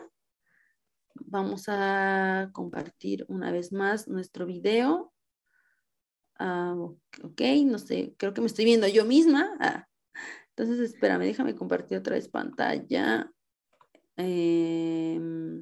[1.16, 5.14] Vamos a compartir una vez más nuestro video.
[6.40, 6.76] Ah,
[7.24, 9.52] ok, no sé, creo que me estoy viendo yo misma.
[9.60, 9.89] Ah,
[10.60, 13.32] entonces, espérame, déjame compartir otra vez pantalla.
[14.18, 15.62] Em,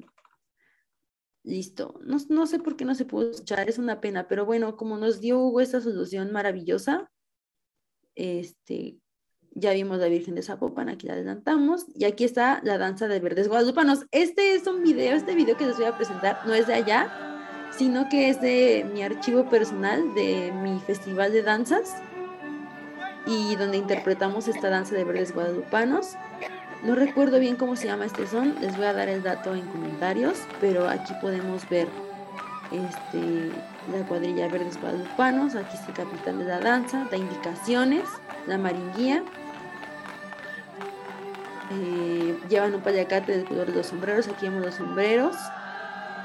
[1.44, 2.00] listo.
[2.04, 4.96] No, no sé por qué no se pudo escuchar, es una pena, pero bueno, como
[4.96, 7.12] nos dio Hugo esta solución maravillosa,
[8.16, 8.98] este,
[9.52, 13.20] ya vimos la Virgen de Zapopan, aquí la adelantamos, y aquí está la danza de
[13.20, 14.04] verdes guadalupanos.
[14.10, 17.70] Este es un video, este video que les voy a presentar no es de allá,
[17.70, 21.94] sino que es de mi archivo personal de mi festival de danzas
[23.28, 26.16] y donde interpretamos esta danza de verdes guadalupanos.
[26.82, 29.66] No recuerdo bien cómo se llama este son, les voy a dar el dato en
[29.66, 31.88] comentarios, pero aquí podemos ver
[32.72, 33.50] este,
[33.92, 38.04] la cuadrilla verdes guadalupanos, aquí está el capitán de la danza, da indicaciones,
[38.46, 39.22] la maringuía.
[41.70, 45.36] Eh, llevan un payacate del color de los sombreros, aquí vemos los sombreros,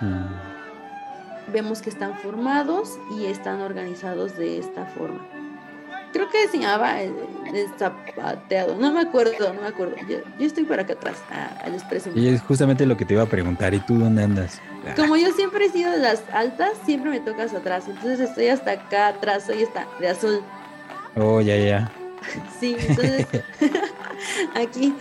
[0.01, 1.51] Mm.
[1.51, 5.25] vemos que están formados y están organizados de esta forma.
[6.13, 7.13] Creo que se llamaba el,
[7.53, 9.95] el zapateado, no me acuerdo, no me acuerdo.
[10.07, 12.15] Yo, yo estoy por acá atrás, ah, les presumo.
[12.15, 13.73] Y es justamente lo que te iba a preguntar.
[13.73, 14.61] ¿Y tú dónde andas?
[14.85, 17.85] Ah, Como yo siempre he sido de las altas, siempre me tocas atrás.
[17.87, 20.41] Entonces estoy hasta acá atrás, soy esta de azul.
[21.15, 21.91] Oh, ya, ya.
[22.59, 23.27] Sí, entonces
[24.55, 24.93] aquí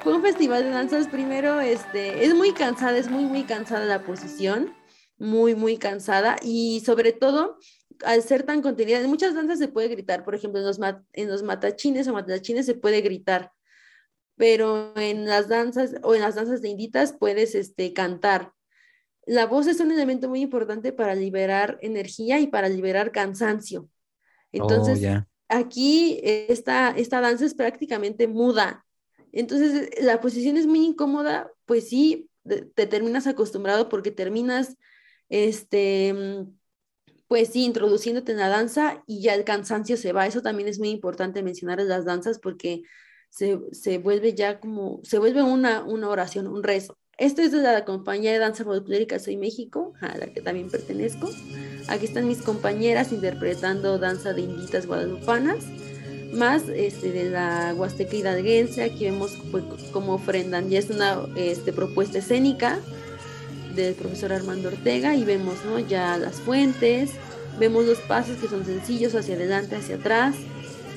[0.00, 1.08] fue un festival de danzas.
[1.08, 4.74] Primero, este, es muy cansada, es muy, muy cansada la posición,
[5.18, 6.36] muy, muy cansada.
[6.42, 7.58] Y sobre todo,
[8.04, 10.24] al ser tan contenida, en muchas danzas se puede gritar.
[10.24, 13.52] Por ejemplo, en los, ma- en los matachines o matachines se puede gritar.
[14.36, 18.52] Pero en las danzas o en las danzas de inditas puedes este, cantar.
[19.26, 23.88] La voz es un elemento muy importante para liberar energía y para liberar cansancio.
[24.52, 28.86] Entonces, oh, aquí esta, esta danza es prácticamente muda.
[29.32, 34.76] Entonces, la posición es muy incómoda, pues sí, de- te terminas acostumbrado porque terminas,
[35.28, 36.46] este,
[37.28, 40.26] pues sí, introduciéndote en la danza y ya el cansancio se va.
[40.26, 42.82] Eso también es muy importante mencionar en las danzas porque
[43.28, 46.98] se, se vuelve ya como, se vuelve una, una oración, un rezo.
[47.18, 51.28] Esto es de la compañía de danza folclórica Soy México, a la que también pertenezco.
[51.88, 55.66] Aquí están mis compañeras interpretando danza de inditas guadalupanas,
[56.32, 58.84] más este, de la Huasteca Hidalguense.
[58.84, 62.78] Aquí vemos pues, cómo ofrendan, ya es una este, propuesta escénica
[63.82, 65.78] del profesor Armando Ortega y vemos ¿no?
[65.78, 67.10] ya las fuentes,
[67.58, 70.34] vemos los pasos que son sencillos hacia adelante, hacia atrás,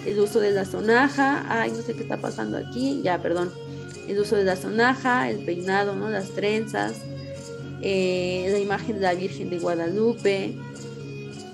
[0.06, 3.52] el uso de la sonaja, ay, no sé qué está pasando aquí, ya, perdón,
[4.08, 6.10] el uso de la sonaja, el peinado, ¿no?
[6.10, 6.94] las trenzas,
[7.82, 10.56] eh, la imagen de la Virgen de Guadalupe,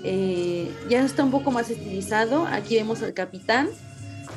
[0.04, 3.68] eh, ya está un poco más estilizado, aquí vemos al capitán,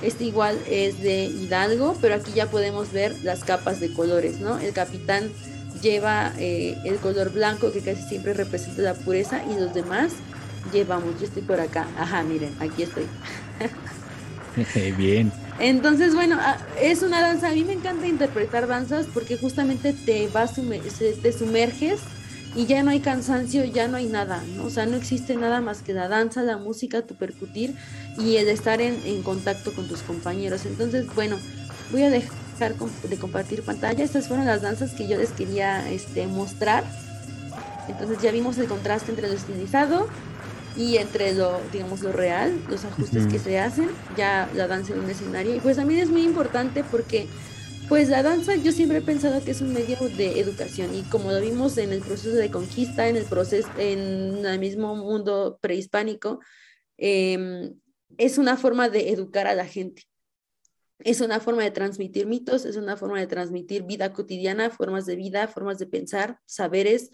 [0.01, 4.57] este igual es de Hidalgo, pero aquí ya podemos ver las capas de colores, ¿no?
[4.57, 5.31] El capitán
[5.81, 10.13] lleva eh, el color blanco que casi siempre representa la pureza y los demás
[10.71, 13.05] llevamos, yo estoy por acá, ajá, miren, aquí estoy.
[14.97, 15.31] Bien.
[15.59, 20.27] Entonces, bueno, ah, es una danza, a mí me encanta interpretar danzas porque justamente te
[20.27, 21.99] vas, te sumerges
[22.55, 24.65] y ya no hay cansancio, ya no hay nada, ¿no?
[24.65, 27.75] O sea, no existe nada más que la danza, la música, tu percutir
[28.17, 30.65] y el estar en, en contacto con tus compañeros.
[30.65, 31.37] Entonces, bueno,
[31.91, 34.03] voy a dejar com- de compartir pantalla.
[34.03, 36.83] Estas fueron las danzas que yo les quería este, mostrar.
[37.87, 40.07] Entonces ya vimos el contraste entre lo estilizado
[40.77, 43.31] y entre lo, digamos, lo real, los ajustes Ujú.
[43.31, 45.55] que se hacen, ya la danza en un escenario.
[45.55, 47.27] Y pues también es muy importante porque,
[47.89, 51.31] pues la danza yo siempre he pensado que es un medio de educación y como
[51.31, 56.39] lo vimos en el proceso de conquista, en el proceso, en el mismo mundo prehispánico,
[56.97, 57.73] em,
[58.17, 60.03] es una forma de educar a la gente.
[61.03, 65.15] Es una forma de transmitir mitos, es una forma de transmitir vida cotidiana, formas de
[65.15, 67.11] vida, formas de pensar, saberes,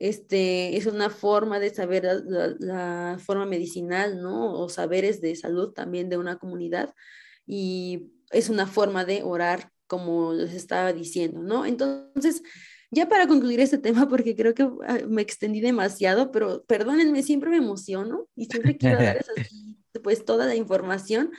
[0.00, 2.08] este, es una forma de saber
[2.58, 4.58] la, forma medicinal, ¿no?
[4.58, 6.94] O saberes de salud también de una comunidad.
[7.46, 11.66] Y es una forma de orar, como les estaba diciendo, ¿no?
[11.66, 12.42] Entonces,
[12.90, 17.50] ya para concluir este tema, porque creo que ah, me extendí demasiado, pero perdónenme, siempre
[17.50, 21.30] me emociono y siempre quiero darles así, pues toda la información.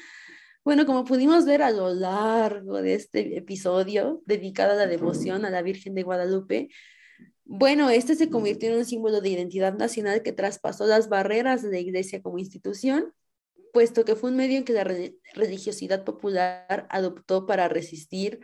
[0.64, 5.50] Bueno, como pudimos ver a lo largo de este episodio dedicado a la devoción a
[5.50, 6.70] la Virgen de Guadalupe,
[7.46, 11.72] bueno, este se convirtió en un símbolo de identidad nacional que traspasó las barreras de
[11.72, 13.12] la iglesia como institución,
[13.74, 14.86] puesto que fue un medio en que la
[15.34, 18.40] religiosidad popular adoptó para resistir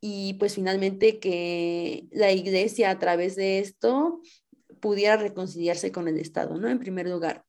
[0.00, 4.20] y pues finalmente que la iglesia a través de esto
[4.80, 6.68] pudiera reconciliarse con el Estado, ¿no?
[6.68, 7.45] En primer lugar.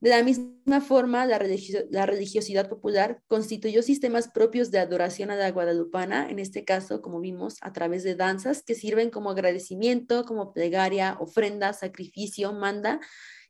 [0.00, 6.30] De la misma forma, la, religiosidad popular constituyó sistemas propios de adoración a la guadalupana,
[6.30, 11.18] en este caso, como vimos, a través de danzas que sirven como agradecimiento, como plegaria,
[11.20, 12.98] ofrenda, sacrificio, manda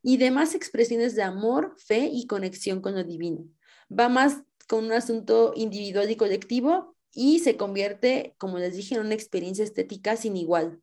[0.02, 3.44] y demás expresiones de amor, fe y conexión con lo divino.
[3.88, 9.02] Va más con un asunto individual y colectivo y se convierte, como les dije, en
[9.02, 10.80] una experiencia estética sin igual,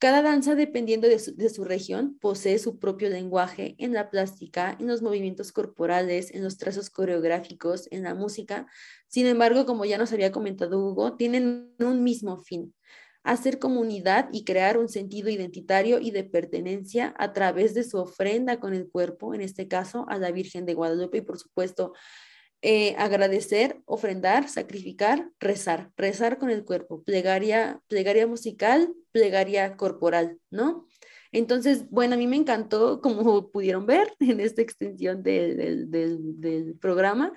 [0.00, 5.02] cada danza, dependiendo de su, región, posee su propio lenguaje en la plástica, en los
[5.02, 8.66] movimientos corporales, en los trazos coreográficos, en la música.
[9.08, 12.74] Sin embargo, como ya nos había comentado Hugo, tienen un mismo fin,
[13.24, 18.58] hacer comunidad y crear un sentido identitario y de pertenencia a través de su ofrenda
[18.58, 21.92] con el cuerpo, en este caso a la Virgen de Guadalupe y por supuesto
[22.62, 30.86] eh, agradecer, ofrendar, sacrificar, rezar, rezar con el cuerpo, plegaria, plegaria musical, plegaria corporal, ¿no?
[31.32, 37.32] Entonces, bueno, a mí me encantó, como pudieron ver en esta extensión del, del programa,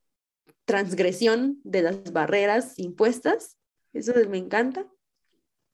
[0.63, 3.57] transgresión de las barreras impuestas.
[3.91, 4.87] Eso me encanta.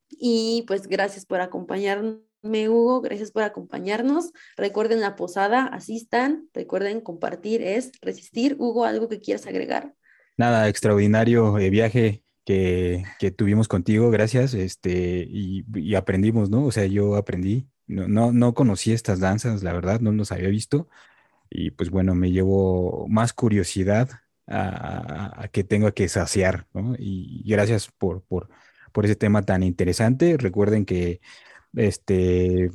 [0.09, 3.01] Y pues gracias por acompañarme, Hugo.
[3.01, 4.31] Gracias por acompañarnos.
[4.57, 6.49] Recuerden la posada, asistan.
[6.55, 8.55] Recuerden compartir, es resistir.
[8.57, 9.93] Hugo, ¿algo que quieras agregar?
[10.35, 13.03] Nada, extraordinario eh, viaje que,
[13.35, 16.65] tuvimos contigo, gracias, este, y, aprendimos, ¿no?
[16.65, 20.49] O sea, yo aprendí, no, no, no conocí estas danzas, la verdad, no los había
[20.49, 20.88] visto,
[21.49, 24.09] y pues bueno, me llevo más curiosidad
[24.47, 26.95] a, que tengo que saciar, ¿no?
[26.97, 28.49] Y, gracias por, por,
[28.91, 30.38] por ese tema tan interesante.
[30.38, 31.22] Recuerden que
[31.76, 32.69] este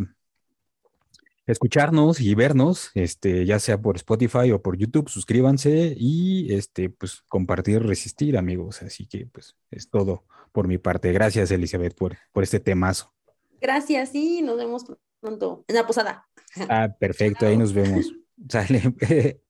[1.46, 7.22] escucharnos y vernos, este, ya sea por Spotify o por YouTube, suscríbanse y este, pues
[7.28, 8.82] compartir, resistir, amigos.
[8.82, 11.12] Así que pues es todo por mi parte.
[11.12, 13.12] Gracias, Elizabeth, por, por este temazo.
[13.60, 14.84] Gracias, y nos vemos
[15.20, 16.28] pronto en la posada.
[16.68, 18.12] Ah, perfecto, ahí nos vemos.
[18.48, 19.42] Sale.